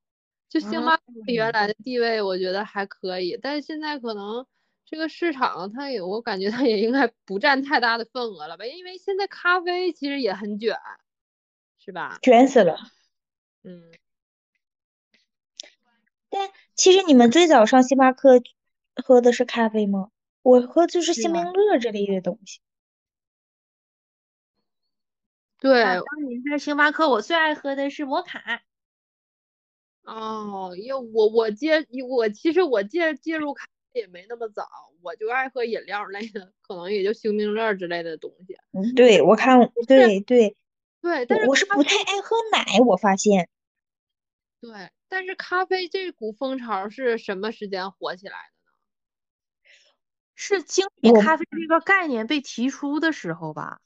[0.47, 4.47] 就星巴克原来的地位，我觉得还可以，但是现在可能
[4.85, 10.75] 这个市场它也，我感觉它也应该不占太大的份额了吧，因为现在咖啡其实也很卷，
[11.77, 12.17] 是吧？
[12.21, 12.77] 卷死了。
[13.63, 13.91] 嗯。
[16.29, 18.41] 但其实你们最早上星巴克
[18.95, 20.11] 喝的是咖啡吗？
[20.41, 22.59] 我喝就是星冰乐这类的东西。
[25.59, 28.61] 对，啊，当年在星巴克，我最爱喝的是摩卡。
[30.03, 34.67] 哦，因为我我接我其实我介介入咖啡也没那么早，
[35.01, 38.55] 我就爱喝饮料类的，可能也就星冰乐之类的东西。
[38.71, 40.55] 嗯，对，我看，对对，
[41.01, 43.49] 对，但是我我是咖不太爱喝奶，我发现。
[44.61, 48.71] 对，但是咖啡这股风潮是什么时间火起来的呢？
[50.35, 53.79] 是精品咖啡这个概念被提出的时候吧？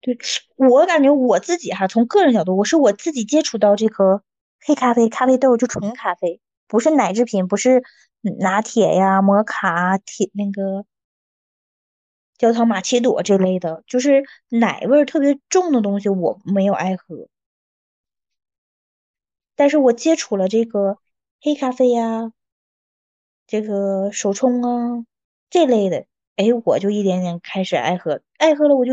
[0.00, 0.18] 对，
[0.56, 4.22] 我感觉我自己哈，从个人角度，我是我自己接触到这个
[4.60, 7.82] 黑咖啡、咖啡豆，就纯咖啡，不是奶制品，不是
[8.38, 10.84] 拿铁呀、摩卡、铁那个
[12.36, 17.28] 焦糖玛奇朵这类的，就是奶味儿特别重的东西，我没有爱喝。
[19.58, 20.98] 但是我接触了这个
[21.40, 22.32] 黑咖啡呀，
[23.48, 25.04] 这个手冲啊
[25.50, 26.06] 这类的，
[26.36, 28.92] 哎，我就一点点开始爱喝，爱喝了我就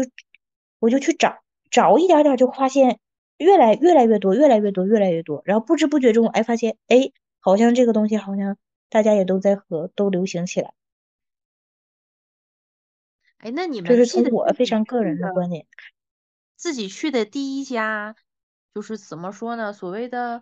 [0.79, 2.99] 我就去找找一点点，就发现
[3.37, 8.57] 越来越来越多，越来越多，越来越多，然后不知不觉中，哎，发现哎，好像这个东西好像
[8.89, 10.73] 大家也都在喝，都流行起来，
[13.37, 15.67] 哎，那你们就是从我非常个人的的观点。
[16.55, 18.15] 自己去的第一家，
[18.73, 19.71] 就是怎么说呢？
[19.71, 20.41] 所谓的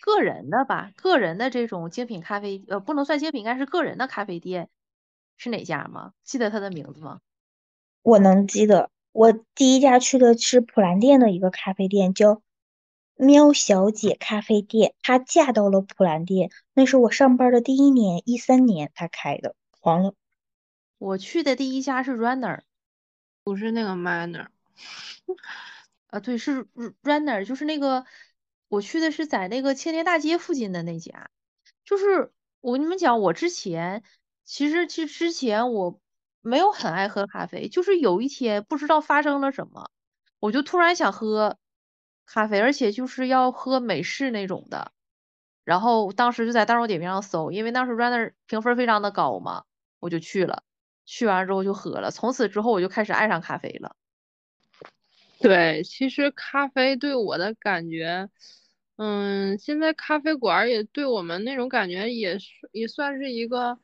[0.00, 4.68] 个人的吧，个人的这种精品咖啡，呃，不能算精品，应该是个人的咖啡店，
[5.36, 6.12] 是哪家吗？
[6.22, 7.20] 记得它的名字吗？
[8.02, 12.42] 我能记得，我第一家去的是普兰店的一个咖啡店，叫
[13.16, 14.94] 喵小姐咖啡店。
[15.00, 20.14] 她嫁到了普兰店，那是我上班的第一年，一三年她开的，黄了。
[20.98, 22.60] 我去的第一家是 Runner，
[23.42, 24.46] 不是那个 Manner，
[26.06, 28.04] 啊，对，是 Ru- Runner，就是那个
[28.74, 31.30] 我去的是在那个青年大街附近的那家。
[31.84, 34.02] 就是我跟你们讲，我之前
[34.44, 36.00] 其实其实之前我
[36.40, 39.90] 没有很爱喝咖啡，就是有一天不知道发生了什么，
[40.40, 41.58] 我就突然想喝
[42.26, 44.92] 咖啡，而且就是要喝美式那种的。
[45.64, 49.64] 然后当时就在大众点评上搜，因为当时 Runner 评分非常的高嘛，
[50.00, 50.62] 我就去了。
[51.06, 53.94] 去完之后就喝了，从此之后我就开始爱上咖啡了。
[55.38, 58.30] 对，其实咖啡对我的感觉，
[58.96, 63.76] 嗯，现在咖啡馆也对我们那种感觉也是也算是一个，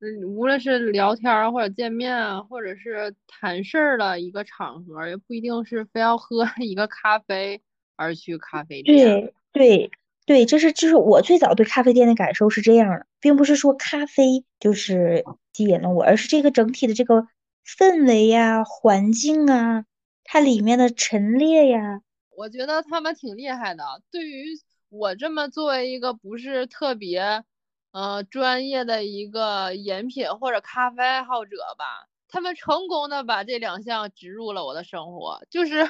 [0.00, 7.62] 嗯，无论是聊天，或者见面啊，或者是谈事儿的一个场合，也不一定是非要喝 一个咖啡
[7.96, 8.96] 而去咖啡店。
[8.98, 9.90] 对对
[10.26, 15.24] 对，这是就是我最早对咖啡店的感受是这样的，并不是说咖啡就是
[15.54, 17.26] 吸引了我，而是这个整体的这个
[17.66, 19.86] 氛围呀、环境啊，
[20.24, 22.02] 它里面的陈列呀。
[22.42, 23.84] 我觉得他们挺厉害的。
[24.10, 24.46] 对于
[24.88, 27.44] 我这么作为一个不是特别，
[27.92, 35.40] 呃，专业的一个饮品或者咖啡爱好者吧，他们成功的把这两项植入了我的生活。
[35.50, 35.88] 就是，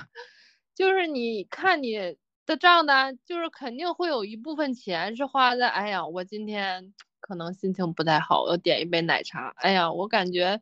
[0.74, 9.54] 就是你看你的账单，就是肯定会有一部分钱是花在，哎呀，我今天可能心情不太好，我点一杯奶茶。
[9.56, 10.60] 哎呀，我感觉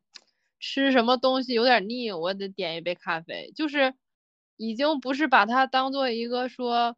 [0.60, 3.50] 吃什么东西有点腻，我得点一杯咖啡。
[3.56, 3.92] 就是。
[4.60, 6.94] 已经不是把它当做一个说，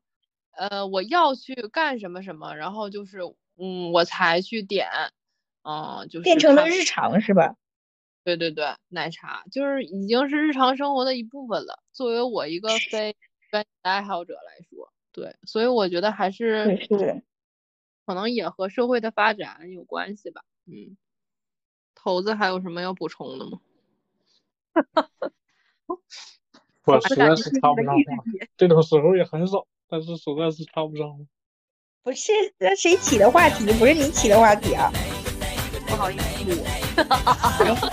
[0.50, 3.20] 呃，我要去干什么什么，然后就是，
[3.56, 4.88] 嗯，我才去点，
[5.62, 7.54] 嗯，就是变成了日常是吧？
[8.24, 11.84] 对对对，奶茶就是已经是日常生活的一部分了。
[11.92, 13.14] 作为我一个非
[13.48, 16.76] 专业爱好者来说，对，所以我觉得还是，
[18.04, 20.42] 可能也和社会的发展有关系吧。
[20.66, 20.96] 嗯，
[21.94, 23.60] 头子还有什么要补充的吗？
[26.86, 28.02] 我实在是插不上话，
[28.56, 31.18] 这种时候也很少，但是实在是插不上话。
[32.02, 33.64] 不是，那谁起的话题？
[33.74, 34.90] 不是你起的话题啊，
[35.86, 36.64] 不好意思。
[37.04, 37.90] 哈哈哈。